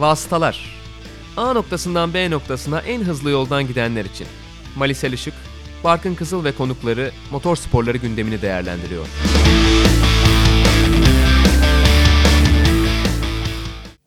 Vasıtalar. 0.00 0.80
A 1.36 1.52
noktasından 1.52 2.14
B 2.14 2.30
noktasına 2.30 2.80
en 2.80 3.00
hızlı 3.00 3.30
yoldan 3.30 3.66
gidenler 3.66 4.04
için. 4.04 4.26
Malisel 4.76 5.12
Işık, 5.12 5.34
Barkın 5.84 6.14
Kızıl 6.14 6.44
ve 6.44 6.52
konukları 6.52 7.10
motor 7.30 7.56
sporları 7.56 7.96
gündemini 7.96 8.42
değerlendiriyor. 8.42 9.06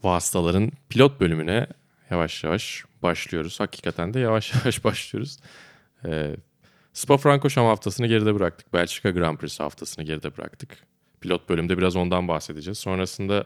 Vasıtaların 0.04 0.72
pilot 0.90 1.20
bölümüne 1.20 1.68
yavaş 2.10 2.44
yavaş 2.44 2.86
başlıyoruz. 3.04 3.60
Hakikaten 3.60 4.14
de 4.14 4.20
yavaş 4.20 4.54
yavaş 4.56 4.84
başlıyoruz. 4.84 5.38
Ee, 6.06 6.36
Spa-Francorchamps 6.94 7.70
haftasını 7.70 8.08
geride 8.08 8.36
bıraktık. 8.36 8.74
Belçika 8.74 9.12
Grand 9.12 9.38
Prix 9.38 9.60
haftasını 9.60 10.06
geride 10.06 10.38
bıraktık. 10.38 10.78
Pilot 11.22 11.50
bölümde 11.50 11.78
biraz 11.78 11.96
ondan 11.96 12.28
bahsedeceğiz. 12.28 12.78
Sonrasında 12.78 13.46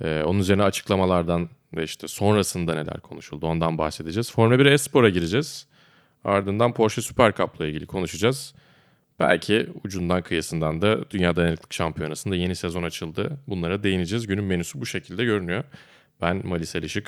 e, 0.00 0.22
onun 0.22 0.38
üzerine 0.38 0.62
açıklamalardan 0.62 1.48
ve 1.76 1.84
işte 1.84 2.08
sonrasında 2.08 2.74
neler 2.74 3.00
konuşuldu 3.00 3.46
ondan 3.46 3.78
bahsedeceğiz. 3.78 4.32
Formula 4.32 4.58
1 4.58 4.66
Espor'a 4.66 5.08
gireceğiz. 5.08 5.66
Ardından 6.24 6.72
Porsche 6.74 7.02
Super 7.02 7.34
Cup'la 7.34 7.66
ilgili 7.66 7.86
konuşacağız. 7.86 8.54
Belki 9.20 9.68
ucundan 9.84 10.22
kıyısından 10.22 10.82
da 10.82 11.10
Dünya 11.10 11.36
Dayanıklık 11.36 11.72
Şampiyonası'nda 11.74 12.36
yeni 12.36 12.56
sezon 12.56 12.82
açıldı. 12.82 13.38
Bunlara 13.48 13.82
değineceğiz. 13.82 14.26
Günün 14.26 14.44
menüsü 14.44 14.80
bu 14.80 14.86
şekilde 14.86 15.24
görünüyor. 15.24 15.64
Ben 16.20 16.46
Malis 16.46 16.76
Elişik. 16.76 17.06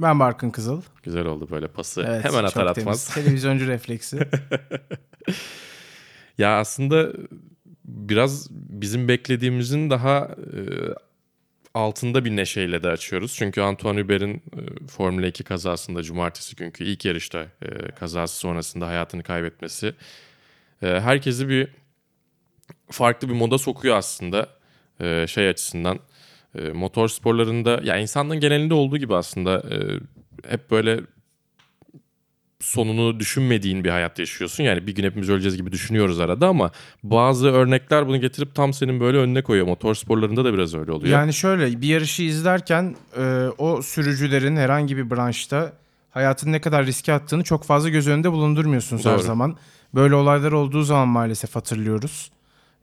Ben 0.00 0.20
Barkın 0.20 0.50
Kızıl. 0.50 0.82
Güzel 1.02 1.26
oldu 1.26 1.48
böyle 1.50 1.68
pası. 1.68 2.04
Evet, 2.08 2.24
Hemen 2.24 2.44
atar 2.44 2.66
atmaz. 2.66 2.84
temiz. 2.84 3.26
Televizyoncu 3.26 3.66
refleksi. 3.66 4.18
Ya 6.38 6.58
aslında 6.58 7.12
biraz 7.84 8.48
bizim 8.50 9.08
beklediğimizin 9.08 9.90
daha 9.90 10.18
e, 10.28 10.60
altında 11.78 12.24
bir 12.24 12.36
neşeyle 12.36 12.82
de 12.82 12.88
açıyoruz. 12.88 13.34
Çünkü 13.34 13.60
Antoine 13.60 14.00
Hubert'in 14.00 14.34
e, 14.34 14.86
Formula 14.88 15.26
2 15.26 15.44
kazasında 15.44 16.02
cumartesi 16.02 16.56
günkü 16.56 16.84
ilk 16.84 17.04
yarışta 17.04 17.46
e, 17.62 17.90
kazası 17.90 18.38
sonrasında 18.38 18.86
hayatını 18.86 19.22
kaybetmesi 19.22 19.94
e, 20.82 20.86
herkesi 20.86 21.48
bir 21.48 21.68
farklı 22.90 23.28
bir 23.28 23.34
moda 23.34 23.58
sokuyor 23.58 23.96
aslında 23.96 24.58
şey 25.26 25.48
açısından. 25.48 25.98
Motor 26.72 27.08
sporlarında 27.08 27.80
ya 27.84 27.96
insanlığın 27.96 28.40
genelinde 28.40 28.74
olduğu 28.74 28.98
gibi 28.98 29.14
aslında 29.14 29.62
hep 30.48 30.70
böyle 30.70 31.00
sonunu 32.60 33.20
düşünmediğin 33.20 33.84
bir 33.84 33.90
hayat 33.90 34.18
yaşıyorsun. 34.18 34.64
Yani 34.64 34.86
bir 34.86 34.94
gün 34.94 35.04
hepimiz 35.04 35.28
öleceğiz 35.30 35.56
gibi 35.56 35.72
düşünüyoruz 35.72 36.20
arada 36.20 36.48
ama 36.48 36.70
bazı 37.02 37.48
örnekler 37.48 38.06
bunu 38.06 38.20
getirip 38.20 38.54
tam 38.54 38.72
senin 38.72 39.00
böyle 39.00 39.18
önüne 39.18 39.42
koyuyor. 39.42 39.66
Motor 39.66 39.94
sporlarında 39.94 40.44
da 40.44 40.54
biraz 40.54 40.74
öyle 40.74 40.92
oluyor. 40.92 41.12
yani 41.12 41.34
şöyle 41.34 41.80
bir 41.82 41.88
yarışı 41.88 42.22
izlerken 42.22 42.96
e, 43.18 43.46
o 43.58 43.82
sürücülerin 43.82 44.56
herhangi 44.56 44.96
bir 44.96 45.10
branşta 45.10 45.72
hayatını 46.10 46.52
ne 46.52 46.60
kadar 46.60 46.86
riske 46.86 47.12
attığını 47.12 47.44
çok 47.44 47.64
fazla 47.64 47.88
göz 47.88 48.08
önünde 48.08 48.32
bulundurmuyorsunuz 48.32 49.04
her 49.06 49.14
Doğru. 49.14 49.22
zaman. 49.22 49.56
Böyle 49.94 50.14
olaylar 50.14 50.52
olduğu 50.52 50.82
zaman 50.82 51.08
maalesef 51.08 51.56
hatırlıyoruz. 51.56 52.30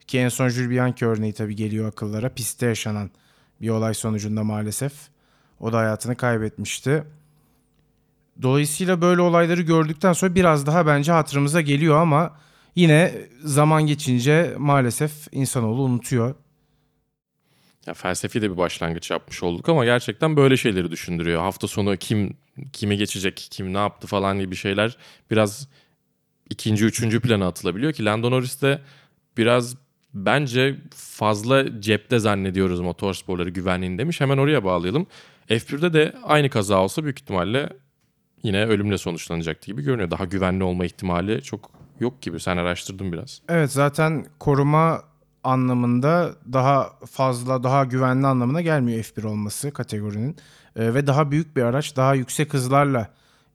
Ki 0.06 0.18
en 0.18 0.28
son 0.28 0.48
Jules 0.48 0.70
Bianchi 0.70 1.06
örneği 1.06 1.32
tabii 1.32 1.56
geliyor 1.56 1.88
akıllara. 1.88 2.28
Pistte 2.28 2.66
yaşanan 2.66 3.10
bir 3.60 3.68
olay 3.68 3.94
sonucunda 3.94 4.44
maalesef. 4.44 4.92
O 5.60 5.72
da 5.72 5.78
hayatını 5.78 6.16
kaybetmişti. 6.16 7.04
Dolayısıyla 8.42 9.00
böyle 9.00 9.20
olayları 9.20 9.62
gördükten 9.62 10.12
sonra 10.12 10.34
biraz 10.34 10.66
daha 10.66 10.86
bence 10.86 11.12
hatırımıza 11.12 11.60
geliyor 11.60 11.96
ama 11.96 12.36
yine 12.74 13.14
zaman 13.44 13.86
geçince 13.86 14.54
maalesef 14.58 15.12
insanoğlu 15.32 15.82
unutuyor. 15.82 16.34
Ya 17.86 17.94
felsefi 17.94 18.42
de 18.42 18.50
bir 18.50 18.56
başlangıç 18.56 19.10
yapmış 19.10 19.42
olduk 19.42 19.68
ama 19.68 19.84
gerçekten 19.84 20.36
böyle 20.36 20.56
şeyleri 20.56 20.90
düşündürüyor. 20.90 21.40
Hafta 21.40 21.68
sonu 21.68 21.96
kim 21.96 22.36
kimi 22.72 22.96
geçecek, 22.96 23.48
kim 23.50 23.74
ne 23.74 23.78
yaptı 23.78 24.06
falan 24.06 24.40
gibi 24.40 24.56
şeyler 24.56 24.96
biraz 25.30 25.68
ikinci, 26.50 26.84
üçüncü 26.84 27.20
plana 27.20 27.46
atılabiliyor 27.46 27.92
ki 27.92 28.04
Lando 28.04 28.30
Norris 28.30 28.62
de 28.62 28.80
biraz 29.36 29.76
bence 30.14 30.76
fazla 30.94 31.80
cepte 31.80 32.18
zannediyoruz 32.18 32.80
motorsporları 32.80 33.50
güvenliğini 33.50 33.98
demiş. 33.98 34.20
Hemen 34.20 34.38
oraya 34.38 34.64
bağlayalım. 34.64 35.06
F1'de 35.48 35.92
de 35.92 36.14
aynı 36.22 36.50
kaza 36.50 36.82
olsa 36.82 37.04
büyük 37.04 37.20
ihtimalle 37.20 37.70
yine 38.42 38.66
ölümle 38.66 38.98
sonuçlanacaktı 38.98 39.66
gibi 39.66 39.82
görünüyor. 39.82 40.10
Daha 40.10 40.24
güvenli 40.24 40.64
olma 40.64 40.84
ihtimali 40.84 41.42
çok 41.42 41.70
yok 42.00 42.22
gibi. 42.22 42.40
Sen 42.40 42.56
araştırdın 42.56 43.12
biraz. 43.12 43.42
Evet 43.48 43.72
zaten 43.72 44.26
koruma 44.38 45.02
anlamında 45.44 46.32
daha 46.52 46.90
fazla 47.10 47.62
daha 47.62 47.84
güvenli 47.84 48.26
anlamına 48.26 48.60
gelmiyor 48.60 48.98
F1 49.04 49.26
olması 49.26 49.70
kategorinin. 49.72 50.36
Ee, 50.76 50.94
ve 50.94 51.06
daha 51.06 51.30
büyük 51.30 51.56
bir 51.56 51.62
araç, 51.62 51.96
daha 51.96 52.14
yüksek 52.14 52.54
hızlarla 52.54 53.08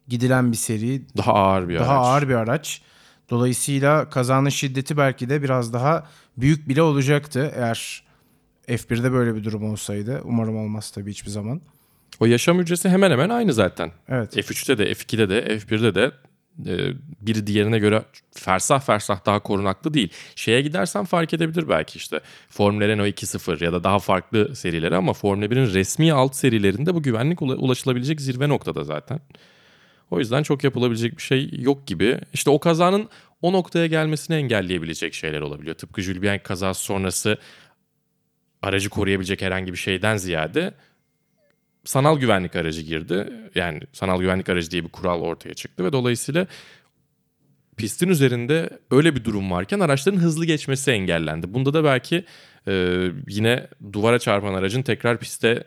gidilen 0.08 0.52
bir 0.52 0.58
seri, 0.58 1.02
Daha 1.18 1.34
ağır 1.34 1.69
bir 1.69 1.80
daha 1.80 1.92
araç. 1.94 2.06
ağır 2.08 2.30
bir 2.30 2.36
araç. 2.36 2.81
Dolayısıyla 3.30 4.09
kazanın 4.09 4.50
şiddeti 4.50 4.98
belki 4.98 5.30
de 5.30 5.44
biraz 5.44 5.74
daha 5.74 6.08
büyük 6.38 6.69
bile 6.69 6.81
olacaktı 6.81 7.52
eğer 7.56 8.03
F1'de 8.68 9.12
böyle 9.12 9.36
bir 9.36 9.44
durum 9.44 9.63
olsaydı. 9.72 10.22
Umarım 10.24 10.58
olmaz 10.58 10.92
tabii 10.92 11.12
hiçbir 11.12 11.30
zaman. 11.31 11.62
O 12.22 12.26
yaşam 12.26 12.59
hücresi 12.59 12.90
hemen 12.90 13.12
hemen 13.12 13.30
aynı 13.30 13.54
zaten. 13.54 13.92
Evet. 14.09 14.38
F3'te 14.38 14.78
de, 14.78 14.92
F2'de 14.92 15.30
de, 15.30 15.58
F1'de 15.58 15.96
de 15.96 16.12
e, 16.68 16.94
biri 17.22 17.48
diğerine 17.48 17.80
göre 17.80 18.04
fersah 18.32 18.82
fersah 18.82 19.26
daha 19.26 19.40
korunaklı 19.40 19.94
değil. 19.94 20.09
Şeye 20.36 20.62
gidersen 20.62 21.06
fark 21.06 21.34
edebilir 21.34 21.70
belki 21.70 21.98
işte. 21.98 22.20
Formula 22.50 22.88
Renault 22.88 23.08
2.0 23.08 23.64
ya 23.64 23.74
da 23.74 23.84
daha 23.84 24.00
farklı 24.00 24.56
serileri 24.56 24.96
ama 24.96 25.14
Formula 25.14 25.46
1'in 25.46 25.74
resmi 25.74 26.14
alt 26.14 26.36
serilerinde 26.36 26.94
bu 26.94 27.04
güvenlik 27.04 27.40
ula- 27.42 27.56
ulaşılabilecek 27.56 28.22
zirve 28.22 28.50
noktada 28.50 28.84
zaten. 28.84 29.20
O 30.12 30.20
yüzden 30.20 30.44
çok 30.44 30.64
yapılabilecek 30.64 31.18
bir 31.18 31.24
şey 31.24 31.50
yok 31.54 31.88
gibi. 31.88 32.20
İşte 32.34 32.50
o 32.50 32.60
kazanın 32.60 33.10
o 33.42 33.54
noktaya 33.54 33.88
gelmesini 33.88 34.36
engelleyebilecek 34.36 35.14
şeyler 35.14 35.42
olabiliyor. 35.42 35.76
Tıpkı 35.76 36.02
Jules 36.02 36.22
Bianchi 36.22 36.44
kazası 36.44 36.84
sonrası 36.84 37.38
aracı 38.62 38.90
koruyabilecek 38.90 39.42
herhangi 39.42 39.72
bir 39.74 39.78
şeyden 39.78 40.18
ziyade 40.18 40.74
sanal 41.86 42.19
güvenlik 42.19 42.56
aracı 42.56 42.81
girdi. 42.81 43.34
Yani 43.56 43.80
sanal 43.94 44.19
güvenlik 44.19 44.50
aracı 44.50 44.72
diye 44.72 44.84
bir 44.84 44.90
kural 44.90 45.22
ortaya 45.22 45.53
çıktı 45.53 45.86
ve 45.86 45.94
dolayısıyla 45.94 46.47
pistin 47.78 48.09
üzerinde 48.09 48.69
öyle 48.92 49.16
bir 49.16 49.24
durum 49.24 49.52
varken 49.52 49.80
araçların 49.80 50.19
hızlı 50.19 50.46
geçmesi 50.46 50.92
engellendi. 50.92 51.53
Bunda 51.53 51.74
da 51.74 51.84
belki 51.84 52.25
e, 52.68 53.06
yine 53.28 53.68
duvara 53.94 54.19
çarpan 54.19 54.53
aracın 54.53 54.81
tekrar 54.81 55.19
piste 55.19 55.64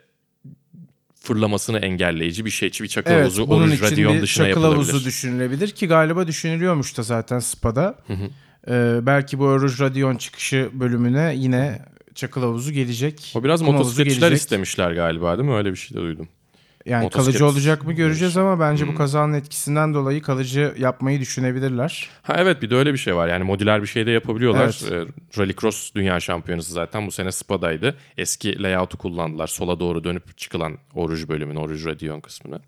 fırlamasını 1.20 1.78
engelleyici 1.78 2.44
bir 2.44 2.50
şey. 2.50 2.70
Bir 2.82 2.88
çakıl 2.88 3.10
Evet, 3.10 3.22
havuzu 3.22 3.48
bunun 3.48 3.62
oruç 3.68 3.74
için 3.74 3.84
radyon 3.84 4.14
bir 4.16 4.22
dışına 4.22 4.48
yapılabilir. 4.48 4.74
havuzu 4.74 5.04
düşünülebilir 5.04 5.68
ki 5.68 5.88
galiba 5.88 6.26
düşünülüyormuş 6.26 6.98
da 6.98 7.02
zaten 7.02 7.38
SPA'da. 7.38 7.98
Ee, 8.68 8.98
belki 9.02 9.38
bu 9.38 9.44
Oruç 9.44 9.80
Radyon 9.80 10.16
çıkışı 10.16 10.70
bölümüne 10.72 11.34
yine 11.36 11.82
çakıl 12.14 12.40
havuzu 12.42 12.72
gelecek. 12.72 13.32
o 13.36 13.44
biraz 13.44 13.62
motosikletçiler 13.62 14.32
istemişler 14.32 14.92
galiba 14.92 15.38
değil 15.38 15.48
mi? 15.48 15.54
Öyle 15.54 15.70
bir 15.70 15.76
şey 15.76 15.96
de 15.96 16.00
duydum. 16.02 16.28
Yani 16.86 17.10
kalıcı 17.10 17.46
olacak 17.46 17.84
mı 17.86 17.92
göreceğiz 17.92 18.36
ama 18.36 18.60
bence 18.60 18.84
Hmm. 18.84 18.92
bu 18.92 18.96
kazanın 18.98 19.32
etkisinden 19.34 19.94
dolayı 19.94 20.22
kalıcı 20.22 20.74
yapmayı 20.78 21.20
düşünebilirler. 21.20 22.08
Ha 22.22 22.34
evet 22.38 22.62
bir 22.62 22.70
de 22.70 22.76
öyle 22.76 22.92
bir 22.92 22.98
şey 22.98 23.16
var. 23.16 23.28
Yani 23.28 23.44
modüler 23.44 23.82
bir 23.82 23.86
şey 23.86 24.06
de 24.06 24.10
yapabiliyorlar. 24.10 24.80
Evet. 24.90 25.08
Ee, 25.08 25.40
Rallycross 25.40 25.94
dünya 25.94 26.20
şampiyonası 26.20 26.72
zaten 26.72 27.06
bu 27.06 27.10
sene 27.10 27.32
Spa'daydı. 27.32 27.96
Eski 28.18 28.62
layout'u 28.62 28.98
kullandılar. 28.98 29.46
Sola 29.46 29.80
doğru 29.80 30.04
dönüp 30.04 30.38
çıkılan 30.38 30.78
Oruj 30.94 31.28
bölümünü, 31.28 31.58
Oruj 31.58 31.86
Radion 31.86 32.20
kısmını. 32.20 32.60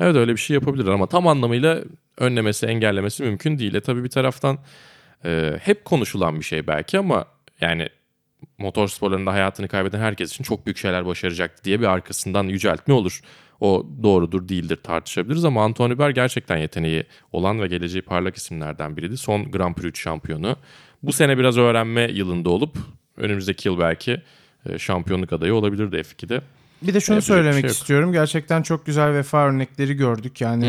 Evet 0.00 0.16
öyle 0.16 0.32
bir 0.32 0.40
şey 0.40 0.54
yapabilirler 0.54 0.92
ama 0.92 1.06
tam 1.06 1.26
anlamıyla 1.26 1.80
önlemesi, 2.18 2.66
engellemesi 2.66 3.22
mümkün 3.22 3.58
değil. 3.58 3.74
E 3.74 3.80
tabii 3.80 4.04
bir 4.04 4.08
taraftan 4.10 4.58
e, 5.24 5.58
hep 5.62 5.84
konuşulan 5.84 6.38
bir 6.40 6.44
şey 6.44 6.66
belki 6.66 6.98
ama 6.98 7.24
yani 7.60 7.88
motor 8.58 8.88
sporlarında 8.88 9.32
hayatını 9.32 9.68
kaybeden 9.68 10.00
herkes 10.00 10.30
için 10.32 10.44
çok 10.44 10.66
büyük 10.66 10.78
şeyler 10.78 11.06
başaracak 11.06 11.64
diye 11.64 11.80
bir 11.80 11.86
arkasından 11.86 12.44
yüceltme 12.44 12.94
olur. 12.94 13.20
O 13.60 13.86
doğrudur 14.02 14.48
değildir 14.48 14.78
tartışabiliriz 14.82 15.44
ama 15.44 15.64
Antoine 15.64 15.94
Hubert 15.94 16.14
gerçekten 16.14 16.56
yeteneği 16.56 17.04
olan 17.32 17.60
ve 17.62 17.66
geleceği 17.66 18.02
parlak 18.02 18.36
isimlerden 18.36 18.96
biriydi. 18.96 19.16
Son 19.16 19.50
Grand 19.50 19.74
Prix 19.74 19.88
3 19.88 20.02
şampiyonu. 20.02 20.56
Bu 21.02 21.12
sene 21.12 21.38
biraz 21.38 21.58
öğrenme 21.58 22.02
yılında 22.12 22.50
olup 22.50 22.78
önümüzdeki 23.16 23.68
yıl 23.68 23.78
belki 23.78 24.22
e, 24.66 24.78
şampiyonluk 24.78 25.32
adayı 25.32 25.54
olabilirdi 25.54 25.96
F2'de. 25.96 26.40
Bir 26.82 26.94
de 26.94 27.00
şunu 27.00 27.16
Yapacak 27.16 27.36
söylemek 27.36 27.60
şey 27.60 27.70
istiyorum. 27.70 28.12
Gerçekten 28.12 28.62
çok 28.62 28.86
güzel 28.86 29.12
vefa 29.14 29.48
örnekleri 29.48 29.94
gördük. 29.94 30.40
Yani 30.40 30.66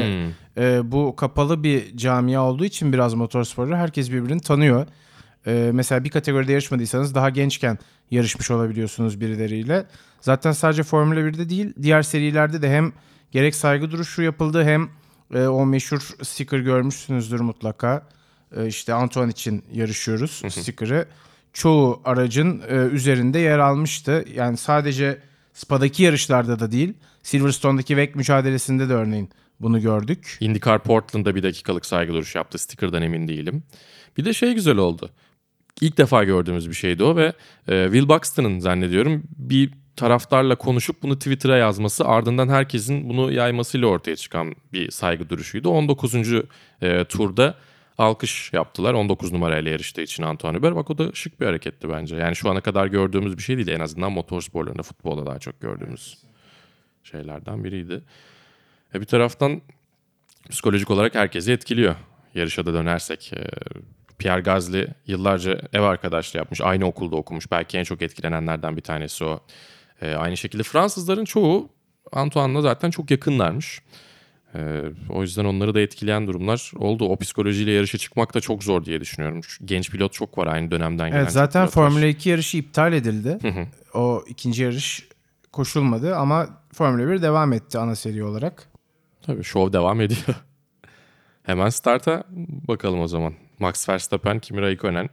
Hmm. 0.58 0.64
e, 0.64 0.92
bu 0.92 1.16
kapalı 1.16 1.64
bir 1.64 1.98
camia 1.98 2.42
olduğu 2.42 2.66
için 2.66 2.94
biraz 2.94 3.14
motorsporları 3.14 3.76
herkes 3.78 4.12
birbirini 4.12 4.42
tanıyor. 4.42 4.88
E, 5.50 5.72
mesela 5.74 6.04
bir 6.04 6.10
kategoride 6.10 6.52
yarışmadıysanız 6.52 7.16
daha 7.16 7.30
gençken 7.30 7.78
yarışmış 8.12 8.52
olabiliyorsunuz 8.52 9.22
birileriyle. 9.22 9.86
Zaten 10.22 10.52
sadece 10.52 10.84
Formula 10.84 11.20
1'de 11.20 11.50
değil 11.50 11.74
diğer 11.82 12.02
serilerde 12.02 12.62
de 12.62 12.70
hem 12.72 12.94
gerek 13.32 13.56
saygı 13.56 13.92
duruşu 13.92 14.22
yapıldı 14.22 14.64
hem 14.64 14.90
e, 15.34 15.48
o 15.48 15.66
meşhur 15.66 16.00
sticker 16.24 16.60
görmüşsünüzdür 16.60 17.40
mutlaka. 17.40 18.08
E, 18.56 18.68
işte 18.68 18.94
Antoine 18.94 19.32
için 19.32 19.64
yarışıyoruz 19.74 20.32
sticker'ı. 20.50 21.06
Çoğu 21.54 22.02
aracın 22.06 22.62
e, 22.70 22.76
üzerinde 22.76 23.40
yer 23.40 23.60
almıştı. 23.60 24.26
Yani 24.36 24.58
sadece 24.58 25.22
Spa'daki 25.54 26.04
yarışlarda 26.04 26.60
da 26.60 26.72
değil. 26.72 26.94
Silverstone'daki 27.24 27.88
WEC 27.88 28.12
mücadelesinde 28.16 28.90
de 28.90 28.94
örneğin 28.94 29.30
bunu 29.60 29.82
gördük. 29.82 30.38
IndyCar 30.40 30.84
Portland'da 30.84 31.36
bir 31.36 31.44
dakikalık 31.44 31.86
saygı 31.86 32.14
duruşu 32.14 32.38
yaptı. 32.38 32.58
Sticker'dan 32.58 33.02
emin 33.02 33.28
değilim. 33.28 33.64
Bir 34.18 34.26
de 34.26 34.34
şey 34.34 34.54
güzel 34.54 34.78
oldu. 34.78 35.10
İlk 35.82 35.98
defa 35.98 36.24
gördüğümüz 36.24 36.70
bir 36.70 36.76
şeydi 36.76 37.04
o 37.04 37.16
ve 37.16 37.34
e, 37.68 37.84
Will 37.92 38.10
Buxton'ın 38.10 38.60
zannediyorum 38.60 39.24
bir 39.38 39.72
taraftarla 39.96 40.56
konuşup 40.56 41.04
bunu 41.04 41.20
Twitter'a 41.20 41.58
yazması 41.58 42.06
ardından 42.06 42.50
herkesin 42.50 43.10
bunu 43.10 43.32
yaymasıyla 43.32 43.88
ortaya 43.88 44.16
çıkan 44.16 44.56
bir 44.74 44.92
saygı 44.92 45.30
duruşuydu. 45.30 45.70
19. 45.70 46.16
E, 46.82 47.04
turda 47.04 47.56
alkış 47.98 48.54
yaptılar 48.54 48.94
19 48.94 49.32
numarayla 49.32 49.72
yarıştığı 49.72 50.02
için 50.02 50.24
Antoine 50.24 50.58
Hubert. 50.58 50.76
Bak 50.76 50.90
o 50.90 50.98
da 50.98 51.12
şık 51.14 51.42
bir 51.42 51.46
hareketti 51.46 51.90
bence. 51.90 52.16
Yani 52.16 52.36
şu 52.36 52.50
ana 52.50 52.62
kadar 52.62 52.88
gördüğümüz 52.88 53.38
bir 53.38 53.44
şey 53.44 53.58
değil. 53.58 53.68
En 53.68 53.80
azından 53.80 54.12
motorsporlarında, 54.12 54.84
futbolda 54.84 55.26
daha 55.26 55.40
çok 55.40 55.62
gördüğümüz 55.62 56.18
şeylerden 57.04 57.64
biriydi. 57.64 58.02
E 58.94 59.02
bir 59.02 59.06
taraftan 59.06 59.62
psikolojik 60.50 60.92
olarak 60.92 61.16
herkesi 61.16 61.52
etkiliyor. 61.52 61.96
Yarışa 62.36 62.66
da 62.66 62.74
dönersek. 62.74 63.34
E, 63.34 63.48
Pierre 64.20 64.42
Gasly 64.42 64.88
yıllarca 65.08 65.62
ev 65.74 65.82
arkadaşlığı 65.82 66.38
yapmış. 66.38 66.62
Aynı 66.62 66.86
okulda 66.86 67.16
okumuş. 67.16 67.52
Belki 67.52 67.78
en 67.78 67.84
çok 67.84 68.02
etkilenenlerden 68.02 68.78
bir 68.78 68.82
tanesi 68.82 69.24
o. 69.24 69.40
E, 70.02 70.14
aynı 70.14 70.38
şekilde 70.38 70.64
Fransızların 70.64 71.26
çoğu 71.26 71.70
Antoine'la 72.12 72.62
zaten 72.62 72.90
çok 72.90 73.12
yakınlarmış. 73.12 73.82
E, 74.56 74.82
o 75.10 75.22
yüzden 75.22 75.46
onları 75.46 75.74
da 75.74 75.82
etkileyen 75.82 76.28
durumlar 76.28 76.72
oldu. 76.76 77.06
O 77.06 77.18
psikolojiyle 77.18 77.72
yarışa 77.72 77.98
çıkmak 77.98 78.34
da 78.34 78.42
çok 78.42 78.64
zor 78.64 78.86
diye 78.86 79.02
düşünüyorum. 79.02 79.42
Genç 79.66 79.92
pilot 79.92 80.14
çok 80.14 80.38
var 80.38 80.48
aynı 80.48 80.72
dönemden 80.72 81.10
gelen. 81.10 81.22
Evet 81.22 81.32
zaten. 81.32 81.68
Formula 81.68 82.06
2 82.06 82.30
yarışı 82.30 82.58
iptal 82.58 82.94
edildi. 82.94 83.38
O 83.94 84.24
ikinci 84.28 84.64
yarış 84.64 85.08
koşulmadı 85.52 86.16
ama 86.16 86.50
Formula 86.74 87.12
1 87.12 87.22
devam 87.22 87.54
etti 87.54 87.78
ana 87.78 87.96
seri 87.96 88.24
olarak. 88.24 88.70
Tabii 89.22 89.44
şov 89.44 89.74
devam 89.74 90.02
ediyor. 90.02 90.22
Hemen 91.44 91.70
starta 91.70 92.24
bakalım 92.68 93.02
o 93.02 93.08
zaman. 93.08 93.34
Max 93.60 93.90
Verstappen, 93.90 94.40
Kimi 94.40 94.62
Raikkonen. 94.62 95.10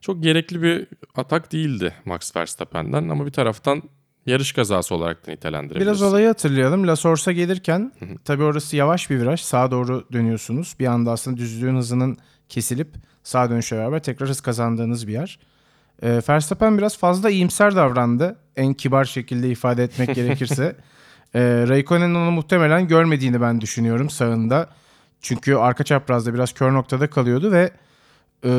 Çok 0.00 0.22
gerekli 0.22 0.62
bir 0.62 0.86
atak 1.16 1.52
değildi 1.52 1.94
Max 2.04 2.36
Verstappen'den 2.36 3.08
ama 3.08 3.26
bir 3.26 3.32
taraftan 3.32 3.82
yarış 4.26 4.52
kazası 4.52 4.94
olarak 4.94 5.26
da 5.26 5.30
nitelendirebiliriz. 5.30 5.86
Biraz 5.86 6.02
olayı 6.02 6.26
hatırlayalım. 6.26 6.86
La 6.86 6.96
Source'a 6.96 7.32
gelirken 7.32 7.92
tabii 8.24 8.42
orası 8.42 8.76
yavaş 8.76 9.10
bir 9.10 9.20
viraj. 9.20 9.40
Sağa 9.40 9.70
doğru 9.70 10.06
dönüyorsunuz. 10.12 10.76
Bir 10.80 10.86
anda 10.86 11.10
aslında 11.12 11.36
düzlüğün 11.36 11.76
hızının 11.76 12.18
kesilip 12.48 12.88
sağa 13.22 13.50
dönüşle 13.50 13.76
beraber 13.76 14.02
tekrar 14.02 14.28
hız 14.28 14.40
kazandığınız 14.40 15.06
bir 15.06 15.12
yer. 15.12 15.38
Ee, 16.02 16.20
Verstappen 16.28 16.78
biraz 16.78 16.98
fazla 16.98 17.30
iyimser 17.30 17.76
davrandı. 17.76 18.36
En 18.56 18.74
kibar 18.74 19.04
şekilde 19.04 19.50
ifade 19.50 19.84
etmek 19.84 20.14
gerekirse. 20.14 20.76
Ee, 21.34 21.64
Raikkonen'in 21.68 22.14
onu 22.14 22.30
muhtemelen 22.30 22.88
görmediğini 22.88 23.40
ben 23.40 23.60
düşünüyorum 23.60 24.10
sağında. 24.10 24.68
Çünkü 25.20 25.54
arka 25.54 25.84
çaprazda 25.84 26.34
biraz 26.34 26.52
kör 26.52 26.72
noktada 26.74 27.10
kalıyordu 27.10 27.52
ve 27.52 27.70
e, 28.44 28.50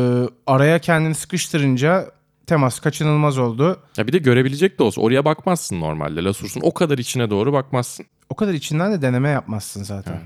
araya 0.48 0.80
kendini 0.80 1.16
sıkıştırınca 1.16 2.12
temas 2.48 2.80
kaçınılmaz 2.80 3.38
oldu. 3.38 3.80
Ya 3.98 4.07
bir 4.07 4.13
de 4.13 4.18
görebilecek 4.18 4.80
de 4.80 4.83
olsa 4.83 5.01
oraya 5.01 5.25
bakmazsın 5.25 5.80
normalde. 5.80 6.24
Lasursun 6.24 6.62
o 6.63 6.74
kadar 6.74 6.98
içine 6.98 7.30
doğru 7.30 7.54
bakmazsın. 7.54 8.06
O 8.30 8.36
kadar 8.36 8.54
içinden 8.54 8.94
de 8.94 9.01
deneme 9.01 9.30
yapmazsın 9.30 9.83
zaten. 9.83 10.22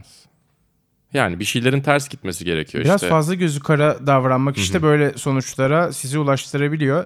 Yani 1.13 1.39
bir 1.39 1.45
şeylerin 1.45 1.81
ters 1.81 2.09
gitmesi 2.09 2.45
gerekiyor 2.45 2.83
Biraz 2.83 3.01
işte. 3.01 3.09
fazla 3.09 3.33
gözü 3.33 3.59
kara 3.59 4.07
davranmak 4.07 4.57
işte 4.57 4.81
böyle 4.81 5.17
sonuçlara 5.17 5.93
sizi 5.93 6.19
ulaştırabiliyor. 6.19 7.05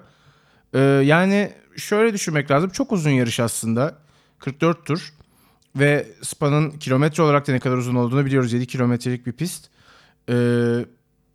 Ee, 0.74 0.78
yani 1.04 1.52
şöyle 1.76 2.12
düşünmek 2.12 2.50
lazım. 2.50 2.70
Çok 2.70 2.92
uzun 2.92 3.10
yarış 3.10 3.40
aslında. 3.40 3.94
44 4.38 4.86
tur. 4.86 5.12
Ve 5.76 6.06
Spa'nın 6.22 6.70
kilometre 6.70 7.22
olarak 7.22 7.48
da 7.48 7.52
ne 7.52 7.58
kadar 7.58 7.76
uzun 7.76 7.94
olduğunu 7.94 8.26
biliyoruz. 8.26 8.52
7 8.52 8.66
kilometrelik 8.66 9.26
bir 9.26 9.32
pist. 9.32 9.66
Ee, 10.28 10.34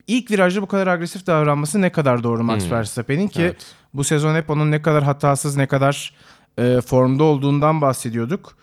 ilk 0.07 0.31
virajda 0.31 0.61
bu 0.61 0.67
kadar 0.67 0.87
agresif 0.87 1.27
davranması 1.27 1.81
ne 1.81 1.91
kadar 1.91 2.23
doğru 2.23 2.43
Max 2.43 2.63
Hmm. 2.63 2.71
Verstappen'in 2.71 3.27
ki 3.27 3.41
Evet. 3.41 3.65
bu 3.93 4.03
sezon 4.03 4.35
hep 4.35 4.49
onun 4.49 4.71
ne 4.71 4.81
kadar 4.81 5.03
hatasız 5.03 5.55
ne 5.55 5.67
kadar 5.67 6.13
e, 6.59 6.81
formda 6.81 7.23
olduğundan 7.23 7.81
bahsediyorduk. 7.81 8.57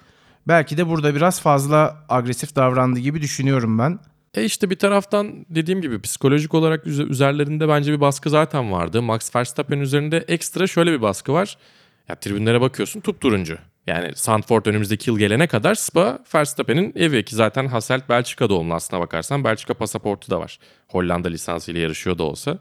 Belki 0.49 0.77
de 0.77 0.89
burada 0.89 1.15
biraz 1.15 1.41
fazla 1.41 2.05
agresif 2.09 2.57
davrandı 2.57 2.99
gibi 3.01 3.21
düşünüyorum 3.21 3.79
ben. 3.79 3.99
E 4.35 4.45
işte 4.45 4.71
bir 4.71 4.79
taraftan 4.79 5.47
dediğim 5.51 5.81
gibi 5.81 6.01
psikolojik 6.01 6.55
olarak 6.55 6.87
üze- 6.87 7.09
üzerlerinde 7.09 7.69
bence 7.69 7.93
bir 7.93 8.01
baskı 8.01 8.31
zaten 8.31 8.73
vardı. 8.73 9.03
Max 9.03 9.37
Verstappen 9.37 9.79
üzerinde 9.79 10.19
ekstra 10.29 10.67
şöyle 10.67 10.93
bir 10.93 11.03
baskı 11.03 11.33
var. 11.33 11.57
Ya 12.09 12.15
tribünlere 12.15 12.61
bakıyorsun 12.61 13.01
tutturuncu. 13.01 13.59
Yani 13.87 14.11
Sandford 14.15 14.67
önümüzdeki 14.67 15.11
yıl 15.11 15.19
gelene 15.19 15.47
kadar 15.47 15.75
Spa 15.75 16.19
Verstappen'in 16.35 16.93
evi 16.97 17.25
ki 17.25 17.35
zaten 17.35 17.67
Hasselt 17.67 18.09
Belçika 18.09 18.49
doğumlu 18.49 18.75
aslına 18.75 19.01
bakarsan. 19.01 19.45
Belçika 19.45 19.75
pasaportu 19.75 20.31
da 20.31 20.41
var. 20.41 20.59
Hollanda 20.89 21.29
lisansıyla 21.29 21.81
yarışıyor 21.81 22.19
da 22.19 22.23
olsa. 22.23 22.59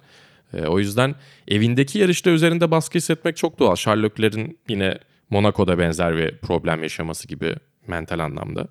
E, 0.53 0.65
o 0.65 0.79
yüzden 0.79 1.15
evindeki 1.47 2.00
yarışta 2.00 2.29
üzerinde 2.29 2.71
baskı 2.71 2.97
hissetmek 2.97 3.38
çok 3.38 3.59
doğal. 3.59 3.75
Charles 3.75 4.12
Leclerc'in 4.12 4.59
yine 4.68 4.97
Monaco'da 5.29 5.79
benzer 5.79 6.18
bir 6.18 6.38
problem 6.38 6.83
yaşaması 6.83 7.27
gibi 7.27 7.56
mental 7.88 8.19
anlamda. 8.19 8.68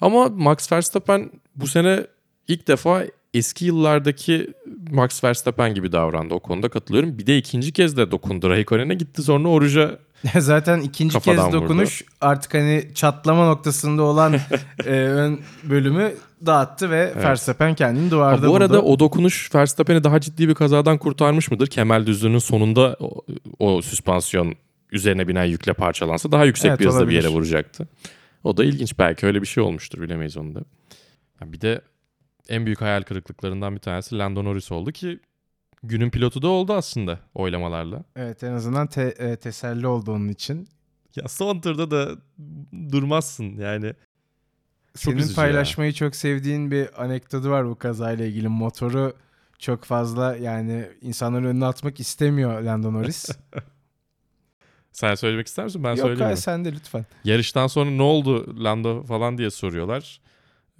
Ama 0.00 0.28
Max 0.28 0.72
Verstappen 0.72 1.30
bu 1.56 1.66
sene 1.66 2.06
ilk 2.48 2.68
defa 2.68 3.04
eski 3.34 3.64
yıllardaki 3.64 4.54
Max 4.90 5.24
Verstappen 5.24 5.74
gibi 5.74 5.92
davrandı. 5.92 6.34
O 6.34 6.40
konuda 6.40 6.68
katılıyorum. 6.68 7.18
Bir 7.18 7.26
de 7.26 7.38
ikinci 7.38 7.72
kez 7.72 7.96
de 7.96 8.10
dokundu. 8.10 8.50
Raikkonen'e 8.50 8.94
gitti 8.94 9.22
sonra 9.22 9.48
Oruç'a 9.48 9.98
Zaten 10.38 10.80
ikinci 10.80 11.20
kez 11.20 11.38
vurdu. 11.38 11.52
dokunuş 11.52 12.02
artık 12.20 12.54
hani 12.54 12.88
çatlama 12.94 13.46
noktasında 13.46 14.02
olan 14.02 14.34
e, 14.84 14.90
ön 14.90 15.40
bölümü 15.64 16.12
dağıttı 16.46 16.90
ve 16.90 17.12
Verstappen 17.16 17.74
kendini 17.74 18.10
duvarda 18.10 18.46
Ha, 18.46 18.50
bu 18.50 18.56
arada 18.56 18.82
buldu. 18.82 18.92
o 18.92 18.98
dokunuş 18.98 19.54
Verstappen'i 19.54 20.04
daha 20.04 20.20
ciddi 20.20 20.48
bir 20.48 20.54
kazadan 20.54 20.98
kurtarmış 20.98 21.50
mıdır? 21.50 21.66
Kemal 21.66 22.06
düzlüğünün 22.06 22.38
sonunda 22.38 22.96
o, 23.00 23.20
o 23.58 23.82
süspansiyon 23.82 24.54
üzerine 24.92 25.28
binen 25.28 25.44
yükle 25.44 25.72
parçalansa 25.72 26.32
daha 26.32 26.44
yüksek 26.44 26.68
Evet, 26.68 26.80
bir 26.80 26.86
hızla 26.86 27.08
bir 27.08 27.14
yere 27.14 27.28
vuracaktı. 27.28 27.88
O 28.44 28.56
da 28.56 28.64
ilginç. 28.64 28.98
Belki 28.98 29.26
öyle 29.26 29.42
bir 29.42 29.46
şey 29.46 29.62
olmuştur. 29.62 30.00
Bilemeyiz 30.00 30.36
onu 30.36 30.54
da. 30.54 30.60
Ya 31.40 31.52
bir 31.52 31.60
de 31.60 31.80
en 32.48 32.66
büyük 32.66 32.80
hayal 32.80 33.02
kırıklıklarından 33.02 33.74
bir 33.74 33.80
tanesi 33.80 34.18
Lando 34.18 34.44
Norris 34.44 34.72
oldu 34.72 34.92
ki 34.92 35.20
günün 35.82 36.10
pilotu 36.10 36.42
da 36.42 36.48
oldu 36.48 36.72
aslında 36.72 37.20
oylamalarla. 37.34 38.04
Evet 38.16 38.42
en 38.44 38.52
azından 38.52 38.86
te- 38.86 39.14
e, 39.18 39.36
teselli 39.36 39.86
oldu 39.86 40.12
onun 40.12 40.28
için. 40.28 40.68
Ya 41.16 41.28
son 41.28 41.60
turda 41.60 41.90
da 41.90 42.10
durmazsın 42.92 43.56
yani. 43.56 43.92
Senin 44.94 45.16
üzücü 45.16 45.34
paylaşmayı 45.34 45.92
çok 45.92 46.16
sevdiğin 46.16 46.70
bir 46.70 47.04
anekdotu 47.04 47.50
var 47.50 47.68
bu 47.68 47.78
kazayla 47.78 48.26
ilgili. 48.26 48.48
Motoru 48.48 49.16
çok 49.58 49.84
fazla 49.84 50.36
yani 50.36 50.88
insanların 51.02 51.44
önüne 51.44 51.64
atmak 51.66 52.00
istemiyor 52.00 52.62
Lando 52.62 52.92
Norris. 52.92 53.28
Sen 54.92 55.14
söylemek 55.14 55.46
ister 55.46 55.64
misin? 55.64 55.84
Ben 55.84 55.88
Yok 55.90 55.98
söyleyeyim 55.98 56.24
hayır 56.24 56.36
mi? 56.36 56.42
sen 56.42 56.64
de 56.64 56.72
lütfen. 56.72 57.06
Yarıştan 57.24 57.66
sonra 57.66 57.90
ne 57.90 58.02
oldu 58.02 58.64
Lando 58.64 59.02
falan 59.02 59.38
diye 59.38 59.50
soruyorlar. 59.50 60.20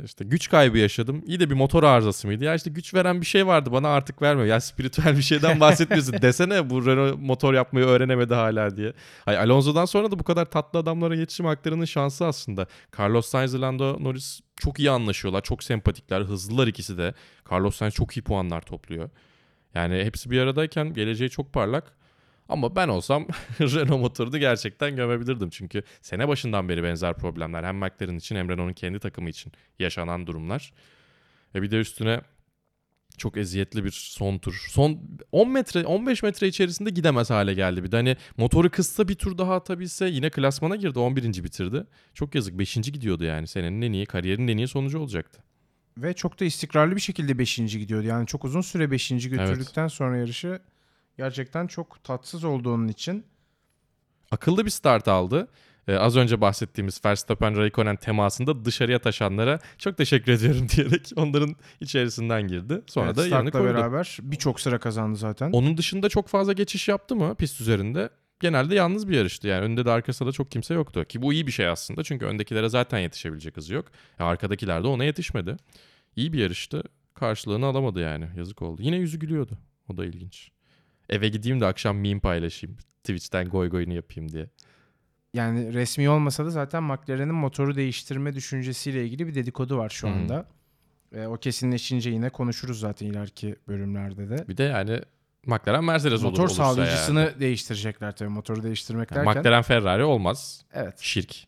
İşte 0.05 0.25
güç 0.25 0.49
kaybı 0.49 0.79
yaşadım. 0.79 1.23
İyi 1.27 1.41
de 1.41 1.51
bir 1.51 1.55
motor 1.55 1.83
arızası 1.83 2.27
mıydı? 2.27 2.45
Ya 2.45 2.55
işte 2.55 2.71
güç 2.71 2.95
veren 2.95 3.21
bir 3.21 3.27
şey 3.27 3.47
vardı 3.47 3.73
bana 3.73 3.89
artık 3.89 4.23
vermiyor. 4.23 4.47
Ya 4.47 4.61
spiritüel 4.61 5.17
bir 5.17 5.23
şeyden 5.23 5.61
bahsetmiyorsun. 5.61 6.23
Desene 6.23 6.71
bu 6.71 6.87
Renault 6.87 7.19
motor 7.21 7.55
yapmayı 7.55 7.87
öğrenemedi 7.87 8.35
hala 8.35 8.77
diye. 8.77 8.93
Ay 9.27 9.39
Alonso'dan 9.39 9.85
sonra 9.85 10.11
da 10.11 10.19
bu 10.19 10.25
kadar 10.25 10.45
tatlı 10.45 10.79
adamlara 10.79 11.15
yetişim 11.15 11.47
haklarının 11.47 11.85
şansı 11.85 12.27
aslında. 12.27 12.67
Carlos 12.99 13.27
Sainz 13.27 13.61
Lando 13.61 14.05
Norris 14.05 14.41
çok 14.57 14.79
iyi 14.79 14.91
anlaşıyorlar. 14.91 15.43
Çok 15.43 15.65
sempatikler. 15.65 16.21
Hızlılar 16.21 16.67
ikisi 16.67 16.99
de. 16.99 17.15
Carlos 17.53 17.77
Sainz 17.77 17.95
çok 17.95 18.17
iyi 18.17 18.23
puanlar 18.23 18.61
topluyor. 18.61 19.11
Yani 19.75 20.05
hepsi 20.05 20.31
bir 20.31 20.41
aradayken 20.41 20.95
geleceği 20.95 21.31
çok 21.31 21.53
parlak. 21.53 21.93
Ama 22.49 22.77
ben 22.77 22.89
olsam 22.89 23.27
Renault 23.61 24.01
motorunu 24.01 24.39
gerçekten 24.39 24.97
gömebilirdim. 24.97 25.51
Çünkü 25.51 25.83
sene 26.01 26.29
başından 26.29 26.69
beri 26.69 26.83
benzer 26.83 27.15
problemler 27.15 27.65
hem 27.65 27.77
McLaren 27.77 28.17
için 28.17 28.37
hem 28.37 28.49
Renault'un 28.49 28.73
kendi 28.73 28.99
takımı 28.99 29.29
için 29.31 29.53
yaşanan 29.79 30.27
durumlar. 30.27 30.73
Ve 31.55 31.63
bir 31.63 31.71
de 31.71 31.81
üstüne 31.81 32.21
çok 33.19 33.37
eziyetli 33.37 33.85
bir 33.85 33.91
son 33.91 34.39
tur. 34.39 34.67
Son 34.71 35.01
10 35.33 35.51
metre 35.51 35.87
15 35.87 36.23
metre 36.23 36.49
içerisinde 36.49 36.91
gidemez 36.91 37.31
hale 37.31 37.55
geldi. 37.55 37.85
Bir 37.85 37.93
de 37.93 37.97
hani 37.97 38.17
motoru 38.37 38.71
kıssa 38.71 39.09
bir 39.09 39.15
tur 39.15 39.39
daha 39.39 39.55
atabilse 39.55 40.07
yine 40.07 40.31
klasmana 40.31 40.77
girdi 40.77 40.99
11. 40.99 41.45
bitirdi. 41.45 41.87
Çok 42.15 42.35
yazık 42.35 42.59
5. 42.59 42.75
gidiyordu 42.75 43.25
yani 43.25 43.47
senenin 43.47 43.83
en 43.83 43.93
iyi 43.93 44.07
kariyerinin 44.07 44.49
en 44.49 44.57
iyi 44.57 44.69
sonucu 44.69 44.99
olacaktı. 44.99 45.43
Ve 45.99 46.15
çok 46.15 46.41
da 46.41 46.45
istikrarlı 46.45 46.97
bir 46.97 47.01
şekilde 47.01 47.39
5. 47.39 47.57
gidiyordu. 47.57 48.07
Yani 48.07 48.27
çok 48.27 48.45
uzun 48.45 48.61
süre 48.61 48.91
5. 48.91 49.09
götürdükten 49.09 49.89
sonra 49.89 50.17
yarışı 50.17 50.61
gerçekten 51.19 51.67
çok 51.67 52.05
tatsız 52.05 52.45
oldu 52.45 52.73
onun 52.75 52.89
için. 52.89 53.25
akıllı 54.31 54.65
bir 54.65 54.71
start 54.71 55.09
aldı. 55.09 55.49
Ee, 55.89 55.95
az 55.97 56.17
önce 56.17 56.41
bahsettiğimiz 56.41 57.01
Verstappen 57.05 57.57
Raikkonen 57.57 57.97
temasında 57.97 58.65
dışarıya 58.65 58.99
taşanlara 58.99 59.59
çok 59.79 59.97
teşekkür 59.97 60.33
ediyorum 60.33 60.67
diyerek 60.77 61.11
onların 61.17 61.57
içerisinden 61.81 62.49
girdi. 62.49 62.83
Sonra 62.87 63.07
Evet, 63.07 63.17
da 63.17 63.27
yerini 63.27 63.51
koydu. 63.51 63.65
beraber 63.65 64.19
birçok 64.23 64.61
sıra 64.61 64.79
kazandı 64.79 65.17
zaten. 65.19 65.51
Onun 65.53 65.77
dışında 65.77 66.09
çok 66.09 66.29
fazla 66.29 66.53
geçiş 66.53 66.89
yaptı 66.89 67.17
mı 67.17 67.35
pist 67.35 67.61
üzerinde? 67.61 68.11
genelde 68.41 68.75
yalnız 68.75 69.09
bir 69.09 69.17
yarıştı. 69.17 69.49
Yani 69.49 69.65
önde 69.65 69.85
de 69.85 69.91
arkasında 69.91 70.29
da 70.29 70.33
çok 70.33 70.51
kimse 70.51 70.75
yoktu. 70.75 71.05
Ki 71.05 71.23
bu 71.23 71.33
iyi 71.33 71.47
bir 71.47 71.53
şey 71.53 71.69
aslında. 71.69 72.05
Çünkü 72.05 72.25
öndekilere 72.27 72.69
zaten 72.69 72.99
yetişebilecek 72.99 73.57
hızı 73.57 73.75
yok. 73.75 73.87
E, 74.19 74.23
arkadakiler 74.23 74.83
de 74.85 74.87
ona 74.87 75.05
yetişmedi. 75.05 75.57
İyi 76.17 76.33
bir 76.33 76.39
yarıştı. 76.39 76.83
Karşılığını 77.15 77.67
alamadı 77.67 78.01
yani. 78.01 78.29
Yazık 78.37 78.63
oldu. 78.63 78.83
Yine 78.83 78.97
yüzü 78.97 79.19
gülüyordu. 79.19 79.59
O 79.89 79.97
da 79.97 80.05
ilginç. 80.05 80.51
Eve 81.09 81.29
gideyim 81.29 81.61
de 81.61 81.67
akşam 81.67 81.99
meme 81.99 82.21
paylaşayım. 82.21 82.77
Twitch'ten 83.03 83.49
goy 83.49 83.69
goyunu 83.71 83.95
yapayım 83.95 84.33
diye. 84.33 84.49
Yani 85.35 85.75
resmi 85.75 86.11
olmasa 86.11 86.45
da 86.45 86.51
zaten 86.51 86.83
McLaren'in 86.83 87.35
motoru 87.35 87.77
değiştirme 87.77 88.35
düşüncesiyle 88.35 89.05
ilgili 89.05 89.27
bir 89.27 89.35
dedikodu 89.35 89.79
var 89.79 89.89
şu 89.89 90.09
anda. 90.09 90.47
E, 91.15 91.27
o 91.27 91.37
kesinleşince 91.37 92.11
yine 92.11 92.31
konuşuruz 92.31 92.81
zaten 92.81 93.07
ileriki 93.07 93.57
bölümlerde 93.69 94.31
de. 94.31 94.49
Bir 94.49 94.57
de 94.57 94.63
yani 94.63 95.01
McLaren 95.47 95.85
Mercedes 95.85 96.21
olur 96.21 96.31
Motor 96.31 96.43
olursa 96.43 96.65
sağlayıcısını 96.65 97.21
yani. 97.21 97.41
değiştirecekler 97.41 98.17
tabii 98.17 98.29
motoru 98.29 98.63
değiştirmek 98.63 99.11
Yani 99.11 99.27
derken. 99.27 99.43
McLaren 99.43 99.63
Ferrari 99.63 100.05
olmaz. 100.05 100.65
Evet. 100.73 100.99
Şirk. 101.01 101.47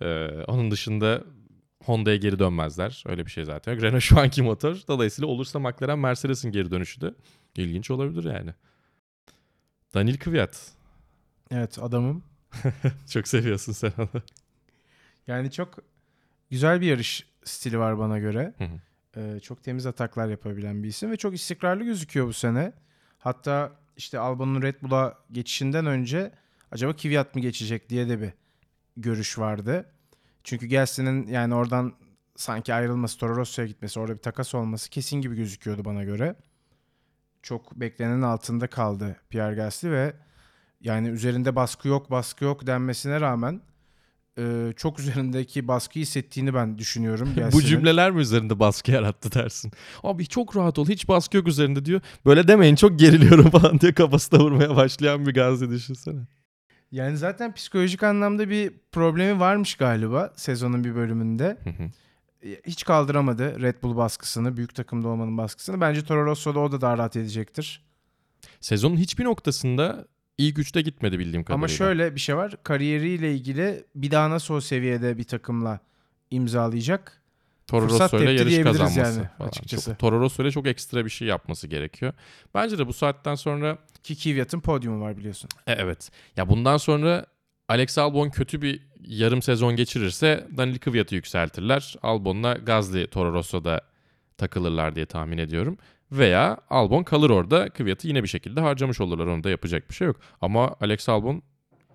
Ee, 0.00 0.28
onun 0.46 0.70
dışında 0.70 1.24
Honda'ya 1.84 2.16
geri 2.16 2.38
dönmezler. 2.38 3.04
Öyle 3.06 3.26
bir 3.26 3.30
şey 3.30 3.44
zaten. 3.44 3.82
Renault 3.82 4.02
şu 4.02 4.20
anki 4.20 4.42
motor. 4.42 4.76
Dolayısıyla 4.88 5.28
olursa 5.28 5.58
McLaren 5.58 5.98
Mercedes'in 5.98 6.52
geri 6.52 6.70
dönüşü 6.70 7.00
de 7.00 7.14
ilginç 7.56 7.90
olabilir 7.90 8.24
yani. 8.34 8.50
Daniel 9.94 10.18
Kvyat. 10.18 10.72
Evet 11.50 11.78
adamım. 11.78 12.24
Çok 13.10 13.28
seviyorsun 13.28 13.72
sen 13.72 13.92
onu. 13.98 14.22
Yani 15.26 15.50
çok 15.50 15.78
güzel 16.50 16.80
bir 16.80 16.86
yarış 16.86 17.26
stili 17.44 17.78
var 17.78 17.98
bana 17.98 18.18
göre. 18.18 18.54
Hı 18.58 18.64
hı. 18.64 18.80
Ee, 19.16 19.40
çok 19.40 19.62
temiz 19.62 19.86
ataklar 19.86 20.28
yapabilen 20.28 20.82
bir 20.82 20.88
isim 20.88 21.10
ve 21.10 21.16
çok 21.16 21.34
istikrarlı 21.34 21.84
gözüküyor 21.84 22.26
bu 22.26 22.32
sene. 22.32 22.72
Hatta 23.18 23.72
işte 23.96 24.18
Albon'un 24.18 24.62
Red 24.62 24.74
Bull'a 24.82 25.18
geçişinden 25.32 25.86
önce 25.86 26.32
acaba 26.70 26.96
Kvyat 26.96 27.34
mı 27.34 27.40
geçecek 27.40 27.90
diye 27.90 28.08
de 28.08 28.20
bir 28.20 28.32
görüş 28.96 29.38
vardı. 29.38 29.86
Çünkü 30.44 30.68
Gasly'nin 30.68 31.26
yani 31.26 31.54
oradan 31.54 31.94
sanki 32.36 32.74
ayrılması, 32.74 33.18
Toro 33.18 33.36
Rosso'ya 33.36 33.68
gitmesi, 33.68 34.00
orada 34.00 34.14
bir 34.14 34.22
takas 34.22 34.54
olması 34.54 34.90
kesin 34.90 35.20
gibi 35.20 35.36
gözüküyordu 35.36 35.84
bana 35.84 36.04
göre. 36.04 36.36
Çok 37.46 37.80
beklenenin 37.80 38.22
altında 38.22 38.66
kaldı 38.66 39.16
Pierre 39.30 39.54
Gasly 39.54 39.90
ve 39.90 40.12
yani 40.80 41.08
üzerinde 41.08 41.56
baskı 41.56 41.88
yok, 41.88 42.10
baskı 42.10 42.44
yok 42.44 42.66
denmesine 42.66 43.20
rağmen 43.20 43.60
e, 44.38 44.72
çok 44.76 45.00
üzerindeki 45.00 45.68
baskıyı 45.68 46.04
hissettiğini 46.04 46.54
ben 46.54 46.78
düşünüyorum. 46.78 47.34
Bu 47.52 47.62
cümleler 47.62 48.10
mi 48.10 48.20
üzerinde 48.20 48.58
baskı 48.58 48.90
yarattı 48.90 49.32
dersin? 49.32 49.72
Abi 50.02 50.26
çok 50.26 50.56
rahat 50.56 50.78
ol 50.78 50.88
hiç 50.88 51.08
baskı 51.08 51.36
yok 51.36 51.48
üzerinde 51.48 51.84
diyor. 51.84 52.00
Böyle 52.24 52.48
demeyin 52.48 52.76
çok 52.76 52.98
geriliyorum 52.98 53.50
falan 53.50 53.80
diye 53.80 53.94
kafasına 53.94 54.40
vurmaya 54.40 54.76
başlayan 54.76 55.26
bir 55.26 55.34
Gazi 55.34 55.70
düşünsene. 55.70 56.20
Yani 56.92 57.16
zaten 57.16 57.54
psikolojik 57.54 58.02
anlamda 58.02 58.50
bir 58.50 58.72
problemi 58.92 59.40
varmış 59.40 59.74
galiba 59.74 60.32
sezonun 60.36 60.84
bir 60.84 60.94
bölümünde. 60.94 61.58
Hı 61.64 61.70
hı. 61.70 61.90
E, 62.46 62.60
Hiç 62.66 62.84
kaldıramadı 62.84 63.60
Red 63.60 63.82
Bull 63.82 63.96
baskısını, 63.96 64.56
büyük 64.56 64.74
takımda 64.74 65.08
olmanın 65.08 65.38
baskısını. 65.38 65.80
Bence 65.80 66.04
Toro 66.04 66.24
Rosso'da 66.24 66.60
o 66.60 66.72
da 66.72 66.80
daha 66.80 66.98
rahat 66.98 67.16
edecektir. 67.16 67.82
Sezonun 68.60 68.96
hiçbir 68.96 69.24
noktasında 69.24 70.06
iyi 70.38 70.54
güçte 70.54 70.82
gitmedi 70.82 71.18
bildiğim 71.18 71.44
kadarıyla. 71.44 71.54
Ama 71.54 71.68
şöyle 71.68 72.14
bir 72.14 72.20
şey 72.20 72.36
var. 72.36 72.54
Kariyeriyle 72.62 73.34
ilgili 73.34 73.84
bir 73.94 74.10
daha 74.10 74.30
nasıl 74.30 74.54
o 74.54 74.60
seviyede 74.60 75.18
bir 75.18 75.24
takımla 75.24 75.80
imzalayacak? 76.30 77.22
Toro 77.66 77.88
Rosso 77.88 78.18
ile 78.18 78.32
yarış 78.32 78.62
kazanması 78.62 78.98
yani, 78.98 79.28
falan. 79.38 79.48
açıkçası. 79.48 79.90
Çok, 79.90 79.98
Toro 79.98 80.20
Rosso 80.20 80.42
ile 80.42 80.50
çok 80.50 80.66
ekstra 80.66 81.04
bir 81.04 81.10
şey 81.10 81.28
yapması 81.28 81.66
gerekiyor. 81.66 82.12
Bence 82.54 82.78
de 82.78 82.86
bu 82.86 82.92
saatten 82.92 83.34
sonra 83.34 83.78
Ki 84.02 84.16
Kvyat'ın 84.16 84.60
podyumu 84.60 85.00
var 85.00 85.16
biliyorsun. 85.16 85.50
E, 85.66 85.72
evet. 85.72 86.10
Ya 86.36 86.48
bundan 86.48 86.76
sonra 86.76 87.26
Alex 87.68 87.98
Albon 87.98 88.30
kötü 88.30 88.62
bir 88.62 88.85
yarım 89.02 89.42
sezon 89.42 89.76
geçirirse 89.76 90.46
Daniel 90.56 90.78
Kvyat'ı 90.78 91.14
yükseltirler. 91.14 91.96
Albon'la 92.02 92.54
Gazli 92.54 93.06
Toro 93.06 93.32
Rosso'da 93.32 93.80
takılırlar 94.38 94.94
diye 94.94 95.06
tahmin 95.06 95.38
ediyorum. 95.38 95.78
Veya 96.12 96.58
Albon 96.70 97.02
kalır 97.02 97.30
orada. 97.30 97.68
Kvyat'ı 97.68 98.08
yine 98.08 98.22
bir 98.22 98.28
şekilde 98.28 98.60
harcamış 98.60 99.00
olurlar. 99.00 99.26
Onu 99.26 99.44
da 99.44 99.50
yapacak 99.50 99.90
bir 99.90 99.94
şey 99.94 100.06
yok. 100.06 100.16
Ama 100.40 100.76
Alex 100.80 101.08
Albon 101.08 101.42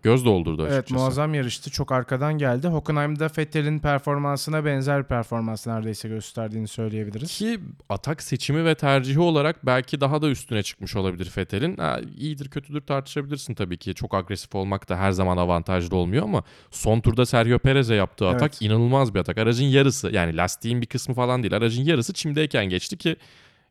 göz 0.04 0.26
doldurdu 0.26 0.62
açıkçası. 0.62 0.80
Evet 0.80 0.92
muazzam 0.92 1.34
yarıştı. 1.34 1.70
Çok 1.70 1.92
arkadan 1.92 2.38
geldi. 2.38 2.68
Hockenheim'da 2.68 3.30
Vettel'in 3.38 3.80
performansına 3.80 4.66
benzer 4.66 5.00
bir 5.00 5.08
performans 5.08 5.68
neredeyse 5.68 6.08
gösterdiğini 6.10 6.68
söyleyebiliriz. 6.68 7.38
Ki 7.38 7.60
atak 7.90 8.24
seçimi 8.24 8.66
ve 8.66 8.76
tercihi 8.76 9.20
olarak 9.20 9.66
belki 9.66 10.02
daha 10.02 10.22
da 10.22 10.30
üstüne 10.30 10.64
çıkmış 10.64 10.96
olabilir 10.96 11.26
Fethel'in. 11.26 11.78
Ha, 11.78 12.00
iyidir 12.18 12.50
kötüdür 12.50 12.82
tartışabilirsin 12.82 13.54
tabii 13.54 13.78
ki. 13.78 13.94
Çok 13.94 14.14
agresif 14.14 14.56
olmak 14.56 14.90
da 14.90 14.98
her 14.98 15.12
zaman 15.12 15.38
avantajlı 15.38 15.96
olmuyor 15.96 16.24
ama 16.24 16.44
son 16.72 17.00
turda 17.00 17.26
Sergio 17.26 17.60
Perez'e 17.60 17.96
yaptığı 17.96 18.28
atak 18.28 18.52
Evet. 18.52 18.62
inanılmaz 18.62 19.14
bir 19.14 19.20
atak. 19.20 19.38
Aracın 19.38 19.66
yarısı 19.66 20.10
yani 20.12 20.38
lastiğin 20.38 20.82
bir 20.82 20.88
kısmı 20.88 21.16
falan 21.16 21.44
değil. 21.44 21.56
Aracın 21.56 21.84
yarısı 21.84 22.14
çimdeyken 22.14 22.66
geçti 22.66 22.98
ki 22.98 23.16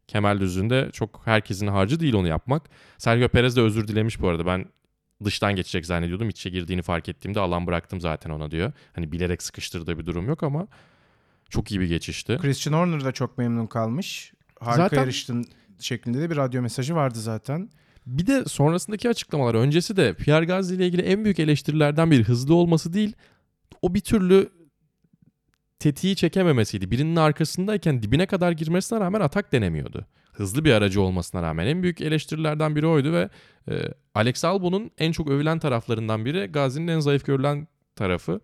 Kemal 0.09 0.41
Düzü'nde 0.41 0.89
çok 0.93 1.21
herkesin 1.25 1.67
harcı 1.67 2.01
değil 2.01 2.15
onu 2.15 2.29
yapmak. 2.29 2.63
Sergio 2.99 3.29
Perez 3.29 3.57
de 3.57 3.61
özür 3.61 3.89
dilemiş 3.89 4.21
bu 4.21 4.29
arada. 4.29 4.47
Ben 4.47 4.65
dıştan 5.25 5.57
geçecek 5.57 5.87
zannediyordum. 5.87 6.29
İçe 6.29 6.50
girdiğini 6.50 6.83
fark 6.83 7.09
ettiğimde 7.09 7.41
alan 7.41 7.67
bıraktım 7.67 8.00
zaten 8.00 8.31
ona 8.31 8.50
diyor. 8.50 8.73
Hani 8.93 9.12
bilerek 9.12 9.43
sıkıştırdığı 9.43 9.99
bir 9.99 10.07
durum 10.07 10.29
yok 10.29 10.43
ama 10.43 10.67
çok 11.49 11.71
iyi 11.71 11.81
bir 11.81 11.89
geçişti. 11.89 12.39
Christian 12.43 12.73
Horner 12.73 13.05
da 13.05 13.12
çok 13.12 13.39
memnun 13.39 13.67
kalmış. 13.67 14.33
Harika 14.61 14.83
Zaten- 14.83 14.97
yarıştın 15.00 15.45
şeklinde 15.79 16.21
de 16.21 16.31
bir 16.31 16.37
radyo 16.37 16.62
mesajı 16.62 16.95
vardı 16.95 17.19
zaten. 17.19 17.71
Bir 18.07 18.27
de 18.27 18.45
sonrasındaki 18.45 19.09
açıklamalar 19.09 19.55
öncesi 19.55 19.97
de 19.97 20.15
Pierre 20.15 20.45
Gasly 20.45 20.77
ile 20.77 20.87
ilgili 20.87 21.03
en 21.03 21.25
büyük 21.25 21.39
eleştirilerden 21.39 22.11
biri 22.11 22.25
hızlı 22.25 22.55
olması 22.55 22.93
değil. 22.93 23.12
O 23.83 23.95
bir 23.95 24.00
türlü 24.00 24.49
tetiği 25.79 26.17
çekememesiydi. 26.17 26.91
Birinin 26.91 27.17
arkasındayken 27.17 28.03
dibine 28.03 28.27
kadar 28.27 28.53
girmesine 28.53 29.00
rağmen 29.00 29.21
atak 29.21 29.53
denemiyordu. 29.53 30.07
Hızlı 30.40 30.64
bir 30.64 30.73
aracı 30.73 31.00
olmasına 31.00 31.42
rağmen 31.42 31.66
en 31.66 31.82
büyük 31.82 32.00
eleştirilerden 32.00 32.76
biri 32.76 32.87
oydu 32.87 33.12
ve 33.12 33.28
e, 33.70 33.88
Alex 34.14 34.44
Albon'un 34.44 34.90
en 34.99 35.12
çok 35.12 35.30
övülen 35.30 35.59
taraflarından 35.59 36.25
biri 36.25 36.47
Gazi'nin 36.47 36.88
en 36.88 37.00
zayıf 37.00 37.25
görülen 37.25 37.68
tarafı. 37.97 38.40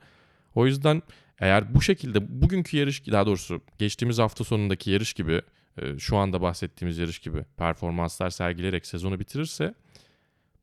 O 0.54 0.66
yüzden 0.66 1.02
eğer 1.38 1.74
bu 1.74 1.82
şekilde 1.82 2.42
bugünkü 2.42 2.76
yarış 2.76 3.06
daha 3.06 3.26
doğrusu 3.26 3.62
geçtiğimiz 3.78 4.18
hafta 4.18 4.44
sonundaki 4.44 4.90
yarış 4.90 5.14
gibi 5.14 5.42
e, 5.78 5.98
şu 5.98 6.16
anda 6.16 6.40
bahsettiğimiz 6.40 6.98
yarış 6.98 7.18
gibi 7.18 7.44
performanslar 7.56 8.30
sergileyerek 8.30 8.86
sezonu 8.86 9.20
bitirirse 9.20 9.74